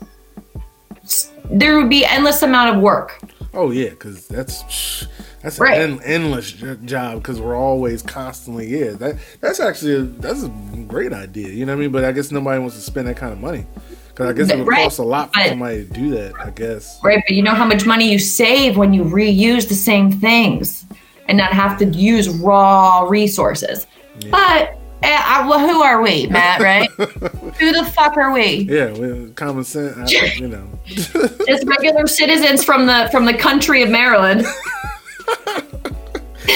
there 1.51 1.77
would 1.77 1.89
be 1.89 2.05
endless 2.05 2.41
amount 2.41 2.75
of 2.75 2.81
work? 2.81 3.19
Oh 3.53 3.71
yeah, 3.71 3.89
because 3.89 4.27
that's 4.29 5.07
that's 5.41 5.59
Right. 5.59 5.81
an 5.81 5.99
en- 5.99 6.03
endless 6.03 6.51
job 6.53 7.15
because 7.21 7.41
we're 7.41 7.57
always 7.57 8.01
constantly 8.01 8.67
yeah. 8.67 8.91
That 8.91 9.17
that's 9.41 9.59
actually 9.59 9.95
a, 9.95 10.01
that's 10.03 10.43
a 10.43 10.49
great 10.87 11.11
idea. 11.11 11.49
You 11.49 11.65
know 11.65 11.73
what 11.73 11.79
I 11.79 11.81
mean? 11.81 11.91
But 11.91 12.05
I 12.05 12.13
guess 12.13 12.31
nobody 12.31 12.59
wants 12.59 12.75
to 12.75 12.81
spend 12.81 13.07
that 13.09 13.17
kind 13.17 13.33
of 13.33 13.39
money 13.41 13.65
because 14.07 14.29
I 14.29 14.33
guess 14.33 14.49
it 14.49 14.57
would 14.57 14.67
Right, 14.67 14.83
cost 14.83 14.99
a 14.99 15.03
lot 15.03 15.33
for 15.33 15.39
but- 15.41 15.49
somebody 15.49 15.83
to 15.85 15.91
do 15.91 16.11
that. 16.11 16.33
I 16.39 16.51
guess. 16.51 16.97
Right, 17.03 17.21
but 17.27 17.35
you 17.35 17.41
know 17.43 17.53
how 17.55 17.65
much 17.65 17.85
money 17.85 18.09
you 18.09 18.19
save 18.19 18.77
when 18.77 18.93
you 18.93 19.03
reuse 19.03 19.67
the 19.67 19.75
same 19.75 20.11
things 20.13 20.85
and 21.27 21.37
not 21.37 21.51
have 21.51 21.77
to 21.79 21.85
use 21.85 22.29
raw 22.29 23.01
resources. 23.01 23.85
Yeah. 24.21 24.29
But 24.31 24.78
I, 25.01 25.47
well, 25.47 25.59
who 25.59 25.81
are 25.81 26.01
we, 26.01 26.27
Matt? 26.27 26.61
Right? 26.61 26.89
who 26.97 27.71
the 27.71 27.89
fuck 27.93 28.17
are 28.17 28.31
we? 28.31 28.67
Yeah, 28.69 28.91
with 28.91 29.35
common 29.35 29.63
sense. 29.63 30.13
I, 30.13 30.25
you 30.35 30.47
know. 30.47 30.67
Just 30.85 31.65
regular 31.65 32.07
citizens 32.07 32.63
from 32.63 32.85
the 32.85 33.07
from 33.11 33.25
the 33.25 33.33
country 33.33 33.81
of 33.83 33.89
Maryland. 33.89 34.45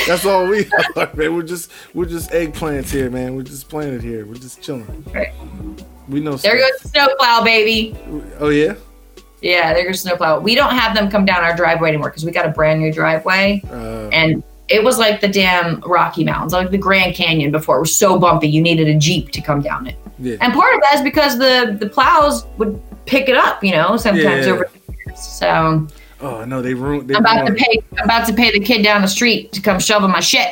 That's 0.07 0.25
all 0.25 0.47
we 0.47 0.65
are, 0.97 1.09
man. 1.15 1.35
We're 1.35 1.43
just 1.43 1.71
we're 1.93 2.05
just 2.05 2.31
eggplants 2.31 2.89
here, 2.89 3.09
man. 3.09 3.35
We're 3.35 3.43
just 3.43 3.69
planted 3.69 4.01
here. 4.01 4.25
We're 4.25 4.33
just 4.35 4.61
chilling. 4.61 5.05
Right. 5.13 5.31
We 6.09 6.19
know. 6.19 6.35
There 6.35 6.57
stuff. 6.59 6.81
goes 6.81 6.91
snowplow, 6.91 7.43
baby. 7.43 7.95
Oh 8.39 8.49
yeah. 8.49 8.73
Yeah, 9.41 9.73
there 9.73 9.85
goes 9.85 10.01
snowplow. 10.01 10.39
We 10.39 10.55
don't 10.55 10.73
have 10.73 10.95
them 10.95 11.09
come 11.11 11.25
down 11.25 11.43
our 11.43 11.55
driveway 11.55 11.89
anymore 11.89 12.09
because 12.09 12.25
we 12.25 12.31
got 12.31 12.45
a 12.45 12.49
brand 12.49 12.81
new 12.81 12.91
driveway, 12.91 13.61
Uh, 13.69 14.09
and 14.11 14.43
it 14.73 14.83
was 14.83 14.97
like 14.97 15.21
the 15.21 15.27
damn 15.27 15.79
Rocky 15.81 16.23
Mountains, 16.23 16.53
like 16.53 16.71
the 16.71 16.77
Grand 16.77 17.15
Canyon 17.15 17.51
before. 17.51 17.77
It 17.77 17.81
was 17.81 17.95
so 17.95 18.17
bumpy, 18.19 18.47
you 18.47 18.61
needed 18.61 18.87
a 18.87 18.97
jeep 18.97 19.29
to 19.31 19.41
come 19.41 19.61
down 19.61 19.87
it. 19.87 19.95
yeah. 20.19 20.37
And 20.41 20.53
part 20.53 20.73
of 20.75 20.81
that 20.81 20.95
is 20.95 21.01
because 21.01 21.37
the 21.37 21.77
the 21.79 21.87
plows 21.89 22.45
would 22.57 22.81
pick 23.05 23.29
it 23.29 23.35
up, 23.37 23.63
you 23.63 23.71
know, 23.71 23.97
sometimes 23.97 24.45
Yeah. 24.47 24.53
over 24.53 24.69
the 24.87 24.93
years. 25.05 25.19
So 25.19 25.87
Oh, 26.21 26.45
no, 26.45 26.61
they 26.61 26.73
ruined. 26.73 27.09
They 27.09 27.15
I'm 27.15 27.21
about 27.25 27.47
to 27.47 27.53
pay. 27.53 27.83
I'm 27.97 28.05
about 28.05 28.25
to 28.27 28.33
pay 28.33 28.49
the 28.51 28.59
kid 28.61 28.81
down 28.81 29.01
the 29.01 29.07
street 29.09 29.51
to 29.53 29.61
come 29.61 29.77
shovel 29.79 30.07
my 30.07 30.21
shit. 30.21 30.51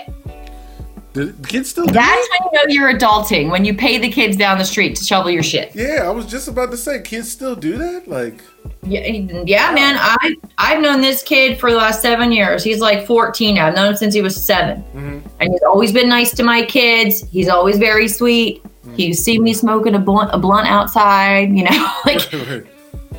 The 1.14 1.34
kids 1.48 1.70
still. 1.70 1.86
do 1.86 1.94
That's 1.94 2.28
that? 2.30 2.40
when 2.42 2.52
you 2.52 2.58
know 2.60 2.74
you're 2.90 2.98
adulting 3.00 3.50
when 3.52 3.64
you 3.66 3.74
pay 3.74 3.98
the 3.98 4.10
kids 4.10 4.36
down 4.38 4.58
the 4.58 4.66
street 4.66 4.96
to 4.98 5.04
shovel 5.04 5.30
your 5.32 5.44
shit. 5.44 5.72
Yeah, 5.76 6.04
I 6.06 6.10
was 6.10 6.26
just 6.26 6.48
about 6.48 6.72
to 6.72 6.78
say, 6.78 7.02
kids 7.02 7.30
still 7.32 7.56
do 7.56 7.78
that. 7.78 8.08
Like, 8.08 8.36
Yeah, 8.84 9.08
yeah, 9.46 9.72
man. 9.74 9.96
I 10.00 10.36
I've 10.58 10.82
known 10.82 11.02
this 11.02 11.22
kid 11.24 11.60
for 11.60 11.70
the 11.72 11.78
last 11.78 12.02
seven 12.02 12.32
years. 12.32 12.63
He's 12.63 12.80
like 12.80 13.06
14 13.06 13.56
now. 13.56 13.67
I've 13.67 13.76
known 13.76 13.89
him 13.89 13.96
since 13.96 14.13
he 14.15 14.22
was 14.22 14.36
7 14.36 14.84
Mhm. 14.96 15.22
and 15.39 15.52
he's 15.52 15.62
always 15.63 15.91
been 15.91 16.10
nice 16.10 16.34
to 16.36 16.44
my 16.44 16.63
kids. 16.65 17.24
He's 17.32 17.48
always 17.48 17.78
very 17.78 18.08
sweet. 18.08 18.63
He's 18.96 19.24
seen 19.24 19.44
me 19.44 19.54
smoking 19.54 19.94
a 19.96 20.00
blunt, 20.00 20.32
a 20.34 20.38
blunt 20.38 20.67
outside. 20.67 21.50
You 21.56 21.65
know, 21.65 21.91
like 22.06 22.32
right. 22.34 22.63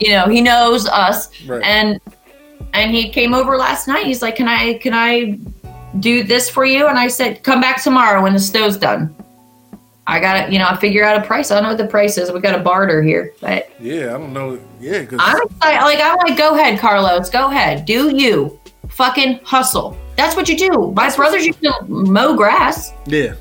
you 0.00 0.10
know, 0.10 0.26
he 0.26 0.40
knows 0.40 0.88
us. 0.88 1.28
Right. 1.46 1.62
And 1.64 2.00
and 2.74 2.90
he 2.90 3.08
came 3.10 3.32
over 3.32 3.56
last 3.56 3.86
night. 3.86 4.04
He's 4.06 4.20
like, 4.22 4.34
"Can 4.36 4.48
I 4.48 4.74
can 4.74 4.92
I 4.94 5.38
do 6.00 6.24
this 6.24 6.48
for 6.50 6.64
you?" 6.64 6.88
And 6.88 6.98
I 6.98 7.06
said, 7.08 7.42
"Come 7.44 7.60
back 7.60 7.82
tomorrow 7.82 8.20
when 8.22 8.32
the 8.32 8.40
snow's 8.40 8.76
done." 8.76 9.14
I 10.06 10.18
got 10.20 10.46
to, 10.46 10.52
you 10.52 10.58
know, 10.58 10.66
I 10.68 10.76
figure 10.76 11.04
out 11.04 11.16
a 11.22 11.24
price. 11.26 11.50
I 11.50 11.54
don't 11.54 11.62
know 11.62 11.68
what 11.70 11.78
the 11.78 11.86
price 11.86 12.18
is. 12.18 12.32
We 12.32 12.40
got 12.40 12.58
a 12.58 12.62
barter 12.62 13.02
here, 13.02 13.32
but 13.40 13.68
Yeah, 13.80 14.14
I 14.14 14.18
don't 14.18 14.32
know. 14.32 14.58
Yeah, 14.80 15.04
I'm 15.18 15.42
excited. 15.42 15.54
Like 15.60 16.00
I'm 16.00 16.16
like, 16.16 16.36
go 16.36 16.54
ahead, 16.58 16.78
Carlos. 16.80 17.30
Go 17.30 17.46
ahead. 17.50 17.84
Do 17.86 18.14
you 18.16 18.58
fucking 18.88 19.40
hustle? 19.44 19.96
That's 20.16 20.34
what 20.36 20.48
you 20.48 20.56
do. 20.56 20.92
My 20.92 21.14
brothers 21.14 21.46
used 21.46 21.62
to 21.62 21.72
mow 21.86 22.36
grass. 22.36 22.92
yeah, 23.06 23.34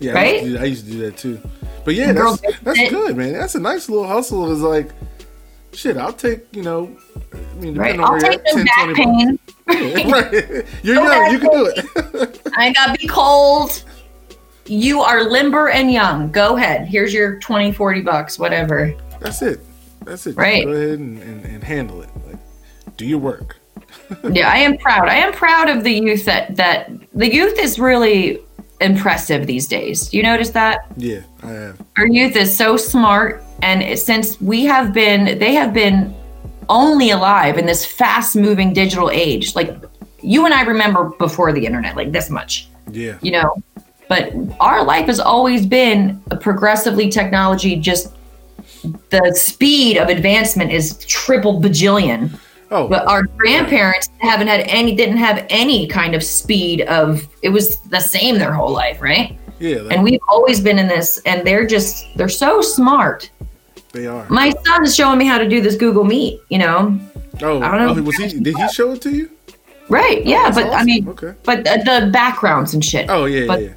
yeah. 0.00 0.10
I, 0.12 0.14
Right? 0.14 0.42
used 0.42 0.44
to 0.44 0.58
do, 0.58 0.58
I 0.58 0.64
used 0.66 0.84
to 0.86 0.90
do 0.92 0.98
that 0.98 1.16
too. 1.16 1.40
But 1.84 1.94
yeah, 1.94 2.12
that's 2.12 2.40
that's 2.62 2.90
good, 2.90 3.16
man. 3.16 3.32
That's 3.32 3.54
a 3.54 3.60
nice 3.60 3.88
little 3.88 4.06
hustle. 4.06 4.50
Is 4.52 4.60
like, 4.60 4.90
shit. 5.72 5.96
I'll 5.96 6.12
take 6.12 6.40
you 6.54 6.62
know. 6.62 6.94
I 7.32 7.60
mean, 7.60 7.76
Right. 7.76 7.98
I'll 7.98 8.20
take 8.20 8.40
you're 8.44 8.58
no 8.58 8.64
back 8.64 8.84
20 8.84 8.94
pain. 8.94 9.38
bucks. 9.38 9.54
right. 9.68 10.66
You're 10.82 10.96
No 10.96 11.04
young. 11.04 11.32
You 11.32 11.38
can 11.38 11.50
do 11.50 11.66
it. 11.66 12.40
I 12.58 12.66
ain't 12.66 12.76
gotta 12.76 12.98
be 12.98 13.06
cold. 13.06 13.84
You 14.72 15.02
are 15.02 15.24
limber 15.24 15.68
and 15.68 15.92
young. 15.92 16.32
Go 16.32 16.56
ahead. 16.56 16.86
Here's 16.86 17.12
your 17.12 17.38
20, 17.40 17.72
40 17.72 18.00
bucks, 18.00 18.38
whatever. 18.38 18.94
that's 19.20 19.42
it. 19.42 19.60
That's 20.00 20.26
it. 20.26 20.34
Right. 20.34 20.64
Go 20.64 20.72
ahead 20.72 20.98
and, 20.98 21.22
and, 21.22 21.44
and 21.44 21.62
handle 21.62 22.00
it. 22.00 22.08
Like, 22.26 22.38
do 22.96 23.04
your 23.04 23.18
work. 23.18 23.58
yeah, 24.30 24.48
I 24.48 24.56
am 24.56 24.78
proud. 24.78 25.08
I 25.08 25.16
am 25.16 25.32
proud 25.32 25.68
of 25.68 25.84
the 25.84 25.92
youth 25.92 26.24
that 26.24 26.56
that 26.56 26.90
the 27.12 27.32
youth 27.32 27.58
is 27.58 27.78
really 27.78 28.40
impressive 28.80 29.46
these 29.46 29.68
days. 29.68 30.12
You 30.14 30.22
notice 30.22 30.50
that? 30.50 30.86
Yeah, 30.96 31.20
I 31.42 31.48
have. 31.48 31.82
Our 31.98 32.06
youth 32.06 32.36
is 32.36 32.56
so 32.56 32.78
smart 32.78 33.44
and 33.60 33.98
since 33.98 34.40
we 34.40 34.64
have 34.64 34.94
been 34.94 35.38
they 35.38 35.52
have 35.52 35.74
been 35.74 36.14
only 36.70 37.10
alive 37.10 37.58
in 37.58 37.66
this 37.66 37.84
fast 37.84 38.36
moving 38.36 38.72
digital 38.72 39.10
age. 39.10 39.54
Like 39.54 39.76
you 40.22 40.46
and 40.46 40.54
I 40.54 40.62
remember 40.62 41.10
before 41.18 41.52
the 41.52 41.66
internet 41.66 41.94
like 41.94 42.10
this 42.10 42.30
much. 42.30 42.68
Yeah. 42.90 43.18
you 43.22 43.30
know 43.30 43.62
but 44.12 44.30
our 44.60 44.84
life 44.84 45.06
has 45.06 45.18
always 45.18 45.64
been 45.64 46.22
a 46.30 46.36
progressively 46.36 47.08
technology 47.08 47.76
just 47.76 48.12
the 49.08 49.32
speed 49.34 49.96
of 49.96 50.08
advancement 50.10 50.70
is 50.70 50.98
triple 51.06 51.60
bajillion 51.60 52.30
Oh, 52.74 52.88
but 52.88 53.06
our 53.06 53.22
grandparents 53.24 54.08
haven't 54.20 54.48
had 54.48 54.60
any 54.60 54.94
didn't 54.94 55.18
have 55.18 55.44
any 55.50 55.86
kind 55.86 56.14
of 56.14 56.22
speed 56.22 56.82
of 56.82 57.26
it 57.42 57.48
was 57.50 57.78
the 57.94 58.00
same 58.00 58.38
their 58.38 58.52
whole 58.52 58.70
life 58.72 59.00
right 59.00 59.38
yeah. 59.60 59.86
And 59.92 60.02
we've 60.02 60.24
always 60.28 60.58
been 60.60 60.78
in 60.78 60.88
this 60.88 61.20
and 61.24 61.46
they're 61.46 61.66
just 61.66 62.04
they're 62.16 62.28
so 62.46 62.60
smart 62.60 63.30
they 63.92 64.06
are. 64.06 64.26
my 64.28 64.52
son's 64.66 64.94
showing 64.94 65.18
me 65.18 65.26
how 65.26 65.38
to 65.38 65.48
do 65.48 65.60
this 65.60 65.76
google 65.76 66.04
meet 66.04 66.40
you 66.50 66.58
know 66.58 66.98
Oh, 67.40 67.62
I 67.62 67.70
don't 67.78 67.96
know. 67.96 68.02
oh, 68.02 68.02
was 68.02 68.16
he? 68.16 68.28
Did 68.40 68.56
he 68.56 68.68
show 68.68 68.92
it 68.92 69.00
to 69.02 69.10
you? 69.10 69.30
right 69.88 70.18
oh, 70.24 70.28
yeah 70.34 70.50
That's 70.50 70.56
but 70.56 70.66
i 70.80 70.82
mean 70.84 71.08
okay. 71.08 71.34
but 71.44 71.64
the, 71.64 71.74
the 71.84 72.10
backgrounds 72.12 72.72
and 72.74 72.82
shit 72.84 73.08
Oh 73.10 73.24
yeah, 73.26 73.46
but- 73.46 73.60
yeah, 73.62 73.68
yeah. 73.68 73.74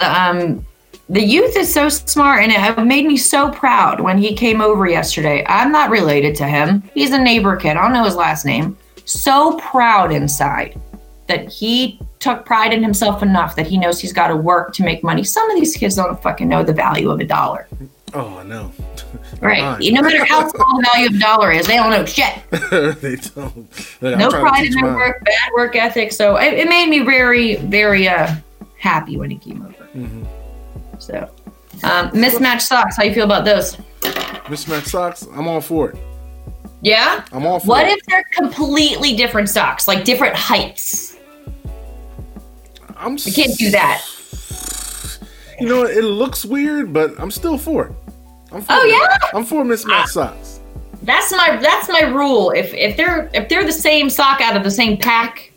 Um, 0.00 0.64
the 1.08 1.22
youth 1.22 1.56
is 1.56 1.72
so 1.72 1.88
smart 1.88 2.42
and 2.42 2.52
it 2.52 2.84
made 2.84 3.06
me 3.06 3.16
so 3.16 3.50
proud 3.50 4.00
when 4.00 4.18
he 4.18 4.34
came 4.34 4.60
over 4.60 4.86
yesterday. 4.88 5.44
I'm 5.48 5.70
not 5.70 5.90
related 5.90 6.34
to 6.36 6.46
him. 6.46 6.82
He's 6.94 7.12
a 7.12 7.18
neighbor 7.18 7.56
kid. 7.56 7.76
I 7.76 7.82
don't 7.82 7.92
know 7.92 8.04
his 8.04 8.16
last 8.16 8.44
name. 8.44 8.76
So 9.04 9.56
proud 9.58 10.10
inside 10.12 10.80
that 11.28 11.48
he 11.48 12.00
took 12.18 12.44
pride 12.44 12.72
in 12.72 12.82
himself 12.82 13.22
enough 13.22 13.54
that 13.56 13.66
he 13.66 13.78
knows 13.78 14.00
he's 14.00 14.12
got 14.12 14.28
to 14.28 14.36
work 14.36 14.72
to 14.74 14.82
make 14.82 15.04
money. 15.04 15.22
Some 15.22 15.48
of 15.50 15.56
these 15.56 15.76
kids 15.76 15.94
don't 15.96 16.20
fucking 16.22 16.48
know 16.48 16.62
the 16.64 16.72
value 16.72 17.10
of 17.10 17.20
a 17.20 17.24
dollar. 17.24 17.68
Oh, 18.14 18.38
I 18.38 18.42
know. 18.42 18.72
Right. 19.40 19.78
No 19.92 20.00
matter 20.00 20.24
how 20.24 20.48
small 20.54 20.76
the 20.78 20.88
value 20.92 21.08
of 21.08 21.14
a 21.16 21.18
dollar 21.18 21.52
is, 21.52 21.66
they 21.66 21.76
don't 21.76 21.90
know 21.90 22.06
shit. 22.06 22.32
they 23.02 23.16
don't. 23.16 23.68
I'm 24.00 24.18
No 24.18 24.30
pride 24.30 24.66
in 24.66 24.72
their 24.72 24.84
mine. 24.84 24.94
work, 24.94 25.22
bad 25.24 25.52
work 25.54 25.76
ethic. 25.76 26.12
So 26.12 26.36
it, 26.36 26.54
it 26.54 26.68
made 26.70 26.88
me 26.88 27.00
very, 27.00 27.56
very 27.56 28.08
uh, 28.08 28.34
happy 28.78 29.18
when 29.18 29.30
he 29.30 29.36
came 29.36 29.62
over. 29.62 29.75
Mhm. 29.96 30.26
So, 30.98 31.28
um, 31.84 32.10
mismatched 32.12 32.66
socks. 32.66 32.96
How 32.96 33.04
you 33.04 33.14
feel 33.14 33.24
about 33.24 33.44
those? 33.44 33.76
Mismatched 34.48 34.88
socks. 34.88 35.26
I'm 35.34 35.48
all 35.48 35.60
for 35.60 35.90
it. 35.90 35.96
Yeah. 36.82 37.22
I'm 37.32 37.46
all 37.46 37.58
for 37.58 37.66
What 37.68 37.86
it. 37.86 37.98
if 37.98 38.06
they're 38.06 38.24
completely 38.32 39.14
different 39.16 39.48
socks, 39.48 39.88
like 39.88 40.04
different 40.04 40.36
heights? 40.36 41.16
I'm. 42.96 43.16
We 43.16 43.32
can't 43.32 43.56
do 43.58 43.70
that. 43.70 44.02
You 45.58 45.66
know, 45.68 45.84
it 45.84 46.04
looks 46.04 46.44
weird, 46.44 46.92
but 46.92 47.18
I'm 47.18 47.30
still 47.30 47.56
for 47.56 47.86
it. 47.86 47.92
I'm 48.52 48.60
for 48.60 48.66
Oh, 48.74 48.84
yeah? 48.84 49.28
I'm 49.32 49.42
for 49.42 49.64
mismatched 49.64 50.08
Ah. 50.14 50.26
socks. 50.26 50.60
That's 51.02 51.32
my 51.32 51.56
that's 51.56 51.88
my 51.88 52.02
rule. 52.02 52.50
If 52.50 52.74
if 52.74 52.94
they're 52.98 53.30
if 53.32 53.48
they're 53.48 53.64
the 53.64 53.72
same 53.72 54.10
sock 54.10 54.42
out 54.42 54.54
of 54.54 54.64
the 54.64 54.70
same 54.70 54.98
pack, 54.98 55.50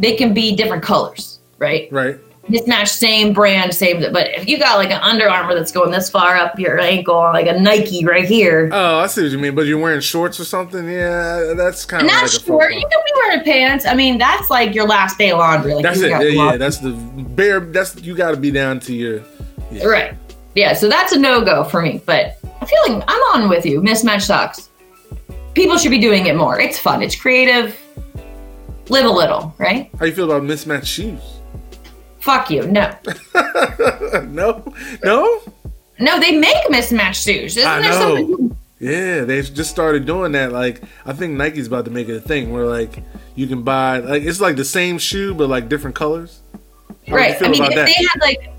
they 0.00 0.16
can 0.16 0.34
be 0.34 0.56
different 0.56 0.82
colors, 0.82 1.38
right? 1.58 1.86
Right. 1.92 2.18
Mismatched, 2.52 2.92
same 2.92 3.32
brand, 3.32 3.72
same. 3.74 4.00
But 4.12 4.28
if 4.34 4.46
you 4.46 4.58
got 4.58 4.76
like 4.76 4.90
an 4.90 5.00
Under 5.00 5.26
Armour 5.26 5.54
that's 5.54 5.72
going 5.72 5.90
this 5.90 6.10
far 6.10 6.36
up 6.36 6.58
your 6.58 6.78
ankle, 6.78 7.14
like 7.16 7.46
a 7.46 7.58
Nike 7.58 8.04
right 8.04 8.26
here, 8.26 8.68
Oh, 8.70 8.98
I 8.98 9.06
see 9.06 9.22
what 9.22 9.30
you 9.32 9.38
mean. 9.38 9.54
But 9.54 9.62
you're 9.62 9.80
wearing 9.80 10.02
shorts 10.02 10.38
or 10.38 10.44
something? 10.44 10.86
Yeah, 10.86 11.54
that's 11.56 11.86
kind 11.86 12.02
of 12.02 12.12
not 12.12 12.24
like 12.24 12.30
short. 12.30 12.74
You 12.74 12.80
can 12.80 13.00
be 13.06 13.12
wearing 13.16 13.42
pants. 13.42 13.86
I 13.86 13.94
mean, 13.94 14.18
that's 14.18 14.50
like 14.50 14.74
your 14.74 14.86
last 14.86 15.16
day 15.16 15.32
laundry. 15.32 15.72
Like 15.72 15.82
That's 15.82 16.00
it. 16.00 16.10
Yeah, 16.10 16.20
yeah, 16.20 16.56
that's 16.58 16.76
the 16.76 16.90
bare. 16.90 17.60
That's 17.60 17.96
you 18.02 18.14
got 18.14 18.32
to 18.32 18.36
be 18.36 18.50
down 18.50 18.80
to 18.80 18.94
your. 18.94 19.22
Right. 19.82 20.14
Yeah, 20.54 20.74
so 20.74 20.90
that's 20.90 21.12
a 21.12 21.18
no 21.18 21.42
go 21.42 21.64
for 21.64 21.80
me. 21.80 22.02
But 22.04 22.36
I'm 22.60 22.66
feeling 22.66 23.02
I'm 23.08 23.22
on 23.34 23.48
with 23.48 23.64
you. 23.64 23.80
Mismatch 23.80 24.22
socks. 24.26 24.68
People 25.54 25.78
should 25.78 25.90
be 25.90 25.98
doing 26.00 26.26
it 26.26 26.36
more. 26.36 26.60
It's 26.60 26.78
fun. 26.78 27.02
It's 27.02 27.16
creative. 27.16 27.78
Live 28.90 29.06
a 29.06 29.10
little, 29.10 29.54
right? 29.56 29.90
How 29.98 30.04
you 30.04 30.12
feel 30.12 30.30
about 30.30 30.44
mismatched 30.44 30.86
shoes? 30.86 31.31
Fuck 32.22 32.50
you. 32.50 32.66
No. 32.66 32.94
no, 34.28 34.64
no. 35.04 35.40
No, 35.98 36.18
they 36.20 36.36
make 36.36 36.56
mismatched 36.70 37.22
shoes. 37.24 37.56
Isn't 37.56 37.68
I 37.70 37.80
there 37.80 37.90
know. 37.90 37.98
something? 38.16 38.56
Yeah, 38.80 39.20
they've 39.24 39.52
just 39.52 39.70
started 39.70 40.06
doing 40.06 40.32
that. 40.32 40.50
Like, 40.52 40.82
I 41.06 41.12
think 41.12 41.36
Nike's 41.36 41.66
about 41.68 41.84
to 41.84 41.90
make 41.92 42.08
it 42.08 42.16
a 42.16 42.20
thing 42.20 42.52
where 42.52 42.66
like 42.66 43.02
you 43.36 43.46
can 43.46 43.62
buy 43.62 43.98
like 43.98 44.22
it's 44.24 44.40
like 44.40 44.56
the 44.56 44.64
same 44.64 44.98
shoe 44.98 45.34
but 45.34 45.48
like 45.48 45.68
different 45.68 45.94
colors. 45.96 46.40
How 47.06 47.14
Right. 47.16 47.40
I 47.40 47.48
mean, 47.48 47.62
if 47.62 47.74
that? 47.74 47.86
they 47.86 47.92
had 47.94 48.20
like 48.20 48.52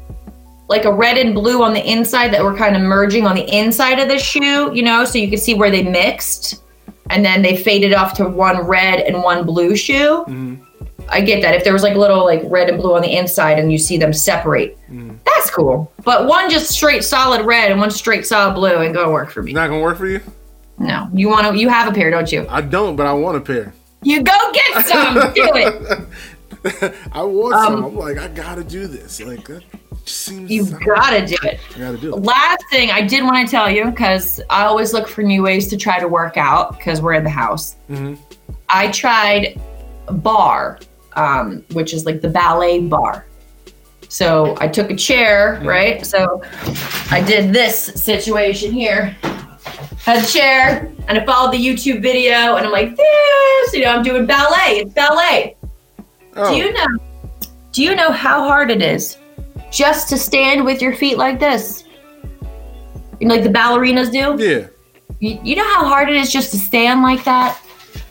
like 0.69 0.85
a 0.85 0.91
red 0.93 1.17
and 1.17 1.33
blue 1.33 1.61
on 1.61 1.73
the 1.73 1.85
inside 1.89 2.29
that 2.33 2.43
were 2.43 2.55
kind 2.55 2.75
of 2.75 2.81
merging 2.81 3.25
on 3.27 3.35
the 3.35 3.45
inside 3.53 3.99
of 3.99 4.07
the 4.07 4.17
shoe, 4.17 4.73
you 4.73 4.81
know, 4.83 5.03
so 5.05 5.17
you 5.17 5.29
could 5.29 5.39
see 5.39 5.53
where 5.55 5.69
they 5.69 5.83
mixed 5.83 6.61
and 7.09 7.23
then 7.23 7.41
they 7.41 7.57
faded 7.57 7.93
off 7.93 8.13
to 8.15 8.25
one 8.27 8.61
red 8.65 9.01
and 9.01 9.21
one 9.23 9.45
blue 9.45 9.75
shoe. 9.75 10.23
Mhm. 10.27 10.52
I 11.09 11.21
get 11.21 11.41
that. 11.41 11.53
If 11.55 11.63
there 11.63 11.73
was 11.73 11.83
like 11.83 11.95
a 11.95 11.99
little 11.99 12.23
like 12.25 12.41
red 12.45 12.69
and 12.69 12.77
blue 12.81 12.95
on 12.95 13.01
the 13.01 13.15
inside 13.15 13.59
and 13.59 13.71
you 13.71 13.77
see 13.77 13.97
them 13.97 14.13
separate, 14.13 14.77
Mhm. 14.91 15.17
that's 15.25 15.49
cool. 15.49 15.91
But 16.03 16.27
one 16.27 16.49
just 16.49 16.71
straight 16.71 17.03
solid 17.03 17.45
red 17.45 17.71
and 17.71 17.79
one 17.79 17.91
straight 17.91 18.25
solid 18.25 18.53
blue 18.55 18.81
ain't 18.81 18.93
gonna 18.93 19.11
work 19.11 19.31
for 19.31 19.41
me. 19.43 19.53
Not 19.53 19.67
gonna 19.69 19.81
work 19.81 19.97
for 19.97 20.07
you? 20.07 20.21
No, 20.79 21.07
you 21.13 21.29
want 21.29 21.47
to. 21.47 21.57
You 21.57 21.69
have 21.69 21.87
a 21.87 21.91
pair, 21.93 22.09
don't 22.09 22.31
you? 22.31 22.45
I 22.49 22.61
don't, 22.61 22.95
but 22.95 23.05
I 23.05 23.13
want 23.13 23.37
a 23.37 23.41
pair. 23.41 23.73
You 24.01 24.23
go 24.23 24.33
get 24.51 24.85
some. 24.85 25.13
Do 25.33 25.49
it. 25.53 26.93
I 27.11 27.21
want 27.23 27.53
Um, 27.55 27.63
some. 27.73 27.85
I'm 27.85 27.95
like, 27.95 28.17
I 28.17 28.27
gotta 28.29 28.63
do 28.63 28.87
this. 28.87 29.19
Like, 29.21 29.45
that 29.47 29.63
seems. 30.05 30.49
You 30.49 30.65
gotta 30.85 31.25
do 31.25 31.35
it. 31.43 31.59
gotta 31.77 31.97
do 31.97 32.13
it. 32.15 32.21
Last 32.21 32.63
thing 32.71 32.89
I 32.89 33.01
did 33.01 33.23
want 33.23 33.45
to 33.47 33.51
tell 33.51 33.69
you 33.69 33.85
because 33.85 34.41
I 34.49 34.63
always 34.65 34.93
look 34.93 35.07
for 35.07 35.23
new 35.23 35.43
ways 35.43 35.67
to 35.69 35.77
try 35.77 35.99
to 35.99 36.07
work 36.07 36.37
out 36.37 36.77
because 36.77 37.01
we're 37.01 37.13
in 37.13 37.23
the 37.23 37.29
house. 37.29 37.75
hmm 37.87 38.15
I 38.69 38.87
tried 38.91 39.59
barre, 40.09 40.79
um, 41.15 41.63
which 41.73 41.93
is 41.93 42.05
like 42.05 42.21
the 42.21 42.29
ballet 42.29 42.79
barre. 42.81 43.25
So 44.09 44.55
I 44.59 44.67
took 44.67 44.91
a 44.91 44.95
chair, 44.95 45.59
right? 45.63 46.05
So 46.05 46.41
I 47.09 47.21
did 47.25 47.51
this 47.53 47.77
situation 47.77 48.71
here. 48.71 49.15
Had 49.99 50.23
a 50.23 50.27
chair, 50.27 50.91
and 51.07 51.17
I 51.17 51.25
followed 51.25 51.53
the 51.53 51.57
YouTube 51.65 52.01
video, 52.01 52.55
and 52.57 52.65
I'm 52.65 52.71
like, 52.71 52.95
this, 52.95 53.73
you 53.73 53.81
know, 53.83 53.91
I'm 53.91 54.03
doing 54.03 54.25
ballet. 54.25 54.81
It's 54.81 54.93
ballet. 54.93 55.55
Oh, 56.35 56.51
Do 56.51 56.57
you 56.57 56.73
know? 56.73 56.85
Do 57.71 57.81
you 57.83 57.95
know 57.95 58.11
how 58.11 58.43
hard 58.47 58.69
it 58.69 58.81
is 58.81 59.17
just 59.71 60.09
to 60.09 60.17
stand 60.17 60.63
with 60.65 60.81
your 60.81 60.93
feet 60.93 61.17
like 61.17 61.39
this? 61.39 61.85
You 63.19 63.27
know, 63.27 63.35
like 63.35 63.43
the 63.43 63.49
ballerinas 63.49 64.11
do. 64.11 64.43
yeah. 64.43 64.67
You, 65.19 65.39
you 65.41 65.55
know 65.55 65.63
how 65.73 65.85
hard 65.85 66.09
it 66.09 66.17
is 66.17 66.31
just 66.31 66.51
to 66.51 66.57
stand 66.57 67.01
like 67.01 67.23
that. 67.23 67.57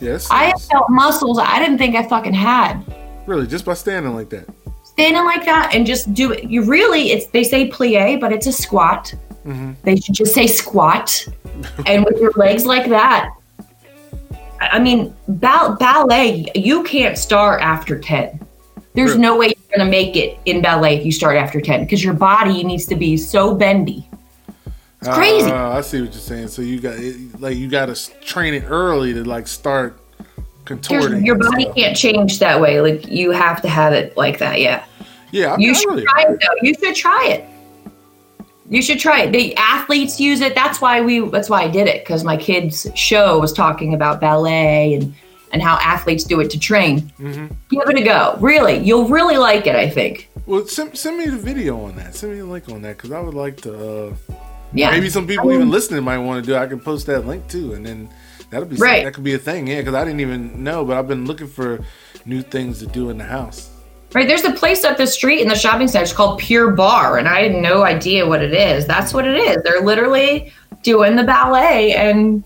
Yes. 0.01 0.29
I 0.31 0.49
yes. 0.49 0.66
felt 0.68 0.88
muscles 0.90 1.38
I 1.38 1.59
didn't 1.59 1.79
think 1.79 1.95
I 1.97 2.03
fucking 2.09 2.35
had. 2.35 2.83
really 3.27 3.47
just 3.47 3.64
by 3.64 3.75
standing 3.75 4.14
like 4.14 4.31
that. 4.31 4.47
Standing 4.85 5.25
like 5.25 5.45
that 5.45 5.75
and 5.75 5.87
just 5.87 6.12
do 6.12 6.33
it. 6.33 6.45
You 6.45 6.64
really, 6.64 7.12
it's 7.12 7.27
they 7.29 7.45
say 7.45 7.68
plie, 7.71 8.21
but 8.21 8.33
it's 8.33 8.47
a 8.47 8.53
squat. 8.53 9.14
hmm 9.45 9.73
They 9.85 9.97
should 9.97 10.14
just 10.14 10.35
say 10.35 10.47
squat. 10.47 11.27
and 11.87 12.05
with 12.05 12.21
your 12.21 12.33
legs 12.37 12.66
like 12.66 12.88
that, 12.88 13.31
I 14.61 14.79
mean, 14.79 15.14
ball- 15.29 15.77
ballet, 15.77 16.47
you 16.55 16.83
can't 16.85 17.16
start 17.18 17.61
after 17.62 17.99
10. 17.99 18.38
There's 18.95 19.11
Really? 19.12 19.23
no 19.23 19.37
way 19.38 19.47
you're 19.47 19.79
going 19.79 19.87
to 19.87 19.90
make 19.90 20.16
it 20.16 20.38
in 20.45 20.61
ballet 20.62 20.99
if 20.99 21.05
you 21.07 21.12
start 21.12 21.37
after 21.37 21.61
10 21.61 21.85
because 21.85 22.05
your 22.05 22.14
body 22.14 22.62
needs 22.62 22.87
to 22.87 22.95
be 22.95 23.16
so 23.16 23.55
bendy. 23.55 24.07
It's 25.05 25.17
crazy. 25.17 25.51
Uh, 25.51 25.71
I 25.71 25.81
see 25.81 26.01
what 26.01 26.12
you're 26.12 26.21
saying. 26.21 26.49
So 26.49 26.62
you 26.62 26.81
got 26.81 26.95
it, 26.97 27.41
like 27.41 27.57
you 27.57 27.69
got 27.69 27.87
to 27.87 28.21
train 28.21 28.55
it 28.55 28.65
early 28.69 29.12
to 29.15 29.25
like 29.25 29.49
start 29.49 29.99
There's- 30.17 30.47
contorting. 30.65 31.27
your 31.27 31.37
body 31.37 31.65
stuff. 31.65 31.75
can't 31.77 31.97
change 31.97 32.38
that 32.38 32.61
way. 32.61 32.81
Like, 32.81 33.09
you 33.09 33.33
have 33.33 33.61
to 33.62 33.69
have 33.69 33.93
it 33.93 34.17
like 34.17 34.38
that. 34.38 34.61
Yeah. 34.61 34.85
Yeah, 35.33 35.55
I, 35.55 35.57
You 35.59 35.75
should 35.75 35.88
really- 35.88 36.05
try 36.05 36.23
it 36.29 36.38
though. 36.41 36.57
You 36.62 36.75
should 36.75 36.95
try 36.95 37.27
it. 37.29 37.45
You 38.71 38.81
should 38.81 38.99
try 39.01 39.23
it. 39.23 39.33
The 39.33 39.55
athletes 39.57 40.21
use 40.21 40.41
it. 40.41 40.55
That's 40.55 40.81
why 40.81 41.01
we. 41.01 41.19
That's 41.29 41.51
why 41.51 41.62
I 41.62 41.69
did 41.69 41.88
it 41.88 42.05
because 42.05 42.23
my 42.25 42.37
kids' 42.37 42.87
show 42.95 43.38
was 43.41 43.53
talking 43.53 43.93
about 43.93 44.21
ballet 44.21 44.95
and 44.95 45.15
and 45.53 45.61
how 45.62 45.75
athletes 45.83 46.25
do 46.25 46.41
it 46.41 46.49
to 46.51 46.59
train. 46.59 47.12
Mhm. 47.21 47.51
Give 47.69 47.83
it 47.87 47.99
a 47.99 48.03
go. 48.03 48.37
Really, 48.41 48.79
you'll 48.79 49.09
really 49.09 49.37
like 49.37 49.67
it. 49.67 49.75
I 49.77 49.91
think. 49.91 50.31
Well, 50.47 50.67
send, 50.67 50.97
send 50.97 51.19
me 51.19 51.27
the 51.27 51.37
video 51.37 51.79
on 51.85 51.97
that. 51.97 52.15
Send 52.15 52.33
me 52.33 52.38
a 52.38 52.47
link 52.47 52.69
on 52.71 52.81
that 52.83 52.97
because 52.97 53.12
I 53.12 53.21
would 53.21 53.35
like 53.35 53.61
to. 53.62 53.73
Uh, 54.09 54.15
Yeah. 54.75 54.91
Maybe 54.91 55.09
some 55.11 55.27
people 55.27 55.45
I 55.47 55.49
mean- 55.53 55.57
even 55.57 55.71
listening 55.71 56.03
might 56.05 56.19
want 56.19 56.45
to 56.45 56.51
do. 56.51 56.55
it. 56.57 56.59
I 56.59 56.67
can 56.67 56.81
post 56.81 57.07
that 57.07 57.27
link 57.27 57.47
too, 57.49 57.75
and 57.75 57.85
then 57.85 58.09
that'll 58.51 58.67
be 58.69 58.77
Right. 58.77 59.05
that 59.05 59.15
could 59.15 59.25
be 59.25 59.35
a 59.35 59.39
thing. 59.39 59.67
Yeah, 59.67 59.79
because 59.81 59.95
I 59.95 60.05
didn't 60.05 60.21
even 60.21 60.63
know, 60.65 60.85
but 60.85 60.97
I've 60.97 61.09
been 61.09 61.27
looking 61.27 61.47
for 61.49 61.81
new 62.27 62.43
things 62.43 62.79
to 62.81 62.87
do 62.87 63.11
in 63.11 63.19
the 63.19 63.25
house. 63.25 63.69
Right. 64.15 64.29
There's 64.29 64.45
a 64.45 64.53
place 64.53 64.85
up 64.85 64.97
the 64.99 65.07
street 65.07 65.41
in 65.41 65.49
the 65.49 65.55
shopping 65.57 65.89
center. 65.89 66.03
It's 66.05 66.13
called 66.13 66.39
Pure 66.39 66.73
Barre, 66.73 67.19
and 67.19 67.27
I 67.29 67.43
had 67.45 67.55
no 67.55 67.83
idea 67.83 68.27
what 68.27 68.43
it 68.43 68.53
is. 68.53 68.87
That's 68.87 69.15
what 69.15 69.27
it 69.27 69.37
is. 69.37 69.63
They're 69.63 69.81
literally 69.81 70.53
doing 70.83 71.17
the 71.17 71.25
ballet, 71.25 71.93
and 71.95 72.45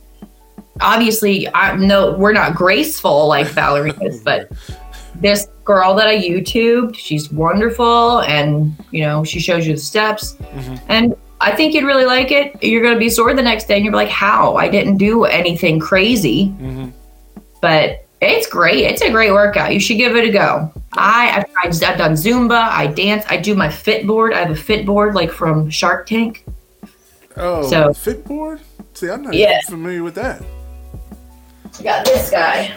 obviously, 0.81 1.49
I 1.55 1.77
no, 1.77 2.13
we're 2.13 2.33
not 2.33 2.55
graceful 2.55 3.27
like 3.29 3.49
ballerinas, 3.49 4.23
but 4.25 4.51
this 5.21 5.49
girl 5.65 5.95
that 5.97 6.07
I 6.07 6.17
YouTubed, 6.19 6.95
she's 6.97 7.33
wonderful, 7.33 8.21
and 8.21 8.75
you 8.91 9.03
know, 9.03 9.25
she 9.25 9.41
shows 9.41 9.67
you 9.67 9.75
the 9.75 9.81
steps, 9.81 10.37
Mhm. 10.55 10.81
and 10.89 11.15
I 11.41 11.55
think 11.55 11.75
you'd 11.75 11.85
really 11.85 12.07
like 12.07 12.31
it. 12.31 12.63
You're 12.63 12.83
gonna 12.83 12.99
be 12.99 13.09
sore 13.11 13.35
the 13.35 13.43
next 13.43 13.69
day, 13.69 13.77
and 13.77 13.85
you're 13.85 13.95
like, 13.95 14.09
"How? 14.09 14.57
I 14.57 14.69
didn't 14.69 14.97
do 14.97 15.25
anything 15.25 15.79
crazy." 15.81 16.47
hmm 16.47 16.89
but 17.63 18.07
it's 18.21 18.47
great. 18.47 18.85
It's 18.85 19.01
a 19.03 19.11
great 19.11 19.33
workout. 19.33 19.73
You 19.73 19.81
should 19.81 19.97
give 19.97 20.15
it 20.15 20.25
a 20.29 20.31
go. 20.31 20.71
I 20.93 21.39
I've, 21.39 21.53
tried, 21.81 21.91
I've 21.91 21.99
done 21.99 22.13
Zumba. 22.13 22.69
I 22.69 22.87
dance. 22.87 23.25
I 23.29 23.39
do 23.39 23.55
my 23.55 23.69
fit 23.69 24.07
board. 24.07 24.35
I 24.35 24.39
have 24.41 24.51
a 24.51 24.55
fit 24.55 24.87
board 24.87 25.15
like 25.15 25.33
from 25.33 25.69
Shark 25.71 26.07
Tank. 26.07 26.45
Oh, 27.37 27.69
So- 27.69 27.93
fit 27.93 28.25
board? 28.25 28.61
See, 28.95 29.09
I'm 29.11 29.23
not 29.23 29.35
Yeah. 29.35 29.59
familiar 29.67 30.03
with 30.03 30.15
that. 30.15 30.43
I 31.79 31.83
got 31.83 32.05
this 32.05 32.31
guy. 32.31 32.73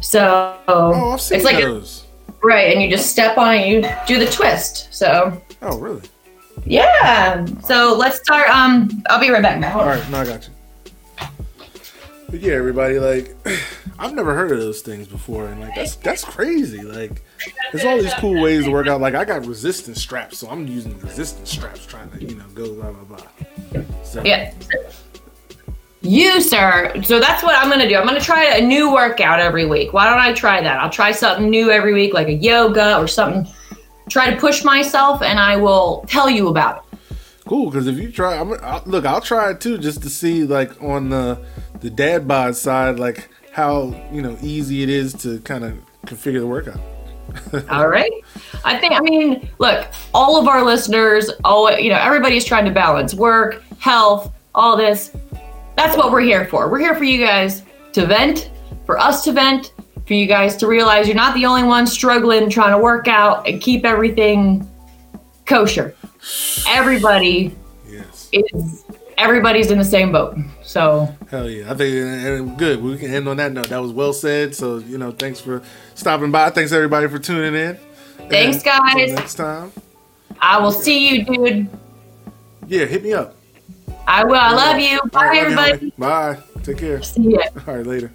So 0.00 0.56
Oh, 0.68 1.14
it's 1.14 1.44
like 1.44 1.62
a, 1.62 1.82
right, 2.42 2.72
and 2.72 2.82
you 2.82 2.90
just 2.90 3.10
step 3.10 3.38
on 3.38 3.54
it. 3.54 3.62
And 3.62 3.70
you 3.84 3.90
do 4.06 4.24
the 4.24 4.30
twist. 4.30 4.88
So 4.92 5.40
oh, 5.62 5.78
really? 5.78 6.02
Yeah. 6.68 7.44
So 7.64 7.96
let's 7.98 8.18
start. 8.18 8.48
Um, 8.50 9.02
I'll 9.10 9.20
be 9.20 9.30
right 9.30 9.42
back. 9.42 9.58
Now. 9.58 9.80
All 9.80 9.86
right, 9.86 10.10
no, 10.10 10.18
I 10.18 10.24
got 10.26 10.46
you. 10.46 10.54
But 12.30 12.40
yeah, 12.40 12.54
everybody, 12.54 12.98
like, 12.98 13.34
I've 13.98 14.14
never 14.14 14.34
heard 14.34 14.52
of 14.52 14.58
those 14.58 14.82
things 14.82 15.08
before, 15.08 15.46
and 15.46 15.60
like, 15.62 15.74
that's 15.74 15.96
that's 15.96 16.24
crazy. 16.24 16.82
Like, 16.82 17.22
there's 17.72 17.86
all 17.86 17.96
these 17.96 18.12
cool 18.14 18.42
ways 18.42 18.64
to 18.64 18.70
work 18.70 18.86
out. 18.86 19.00
Like, 19.00 19.14
I 19.14 19.24
got 19.24 19.46
resistance 19.46 20.00
straps, 20.00 20.38
so 20.38 20.48
I'm 20.48 20.66
using 20.66 20.98
resistance 21.00 21.50
straps, 21.50 21.86
trying 21.86 22.10
to, 22.10 22.22
you 22.22 22.34
know, 22.34 22.44
go 22.54 22.74
blah 22.74 22.92
blah 22.92 23.16
blah. 23.16 23.82
So, 24.04 24.22
Yeah. 24.24 24.52
You, 26.00 26.40
sir. 26.40 27.02
So 27.02 27.18
that's 27.18 27.42
what 27.42 27.56
I'm 27.56 27.68
going 27.68 27.80
to 27.80 27.88
do. 27.88 27.96
I'm 27.96 28.06
going 28.06 28.18
to 28.18 28.24
try 28.24 28.44
a 28.56 28.60
new 28.64 28.92
workout 28.92 29.40
every 29.40 29.66
week. 29.66 29.92
Why 29.92 30.08
don't 30.08 30.20
I 30.20 30.32
try 30.32 30.60
that? 30.60 30.80
I'll 30.80 30.90
try 30.90 31.10
something 31.10 31.50
new 31.50 31.70
every 31.70 31.92
week, 31.92 32.14
like 32.14 32.28
a 32.28 32.34
yoga 32.34 32.98
or 32.98 33.08
something. 33.08 33.52
Try 34.08 34.30
to 34.30 34.36
push 34.36 34.64
myself, 34.64 35.22
and 35.22 35.38
I 35.38 35.56
will 35.56 36.04
tell 36.08 36.28
you 36.30 36.48
about 36.48 36.84
it. 36.92 36.98
cool. 37.46 37.70
Because 37.70 37.86
if 37.86 37.98
you 37.98 38.10
try, 38.10 38.36
I'm 38.38 38.52
I'll, 38.62 38.82
look, 38.86 39.04
I'll 39.04 39.20
try 39.20 39.50
it 39.50 39.60
too, 39.60 39.78
just 39.78 40.02
to 40.02 40.10
see 40.10 40.44
like 40.44 40.82
on 40.82 41.10
the 41.10 41.38
the 41.80 41.90
dad 41.90 42.26
bod 42.26 42.56
side, 42.56 42.98
like 42.98 43.28
how 43.52 43.94
you 44.12 44.22
know 44.22 44.36
easy 44.42 44.82
it 44.82 44.88
is 44.88 45.14
to 45.22 45.40
kind 45.40 45.64
of 45.64 45.78
configure 46.06 46.40
the 46.40 46.46
workout. 46.46 46.80
All 47.70 47.88
right. 47.88 48.10
I 48.64 48.78
think, 48.78 48.94
I 48.94 49.00
mean, 49.00 49.50
look, 49.58 49.86
all 50.14 50.40
of 50.40 50.48
our 50.48 50.64
listeners, 50.64 51.30
all, 51.44 51.70
you 51.78 51.90
know, 51.90 51.98
everybody's 51.98 52.42
trying 52.42 52.64
to 52.64 52.70
balance 52.70 53.12
work, 53.12 53.62
health, 53.78 54.32
all 54.54 54.78
this. 54.78 55.12
That's 55.76 55.94
what 55.94 56.10
we're 56.10 56.22
here 56.22 56.46
for. 56.46 56.70
We're 56.70 56.78
here 56.78 56.94
for 56.94 57.04
you 57.04 57.18
guys 57.24 57.64
to 57.92 58.06
vent, 58.06 58.50
for 58.86 58.98
us 58.98 59.24
to 59.24 59.32
vent, 59.32 59.74
for 60.08 60.14
you 60.14 60.26
guys 60.26 60.56
to 60.56 60.66
realize 60.66 61.06
you're 61.06 61.14
not 61.14 61.34
the 61.34 61.44
only 61.44 61.62
one 61.62 61.86
struggling 61.86 62.48
trying 62.48 62.72
to 62.72 62.78
work 62.82 63.06
out 63.08 63.46
and 63.46 63.60
keep 63.60 63.84
everything 63.84 64.66
kosher. 65.44 65.94
Everybody 66.66 67.54
Yes. 67.88 68.30
is, 68.32 68.84
everybody's 69.18 69.70
in 69.70 69.76
the 69.78 69.84
same 69.84 70.10
boat. 70.10 70.36
So, 70.62 71.14
Hell 71.30 71.48
yeah. 71.48 71.70
I 71.70 71.74
think 71.74 71.94
and 71.94 72.58
good. 72.58 72.82
We 72.82 72.96
can 72.96 73.12
end 73.14 73.28
on 73.28 73.36
that 73.36 73.52
note. 73.52 73.68
That 73.68 73.82
was 73.82 73.92
well 73.92 74.14
said. 74.14 74.54
So, 74.54 74.78
you 74.78 74.96
know, 74.96 75.12
thanks 75.12 75.40
for 75.40 75.62
stopping 75.94 76.30
by. 76.32 76.50
Thanks 76.50 76.72
everybody 76.72 77.06
for 77.08 77.18
tuning 77.18 77.54
in. 77.54 77.78
Thanks, 78.30 78.62
guys. 78.62 79.12
next 79.12 79.34
time. 79.34 79.72
I 80.40 80.58
will 80.58 80.72
see 80.72 81.08
you, 81.16 81.24
dude. 81.24 81.68
Yeah, 82.66 82.86
hit 82.86 83.02
me 83.02 83.12
up. 83.12 83.34
I 84.06 84.24
will. 84.24 84.36
I 84.36 84.52
love 84.52 84.78
you. 84.78 85.00
Bye, 85.10 85.26
right, 85.26 85.38
everybody. 85.38 85.92
Bye. 85.98 86.38
Take 86.62 86.78
care. 86.78 87.02
See 87.02 87.32
ya. 87.32 87.40
All 87.66 87.76
right, 87.76 87.86
later. 87.86 88.10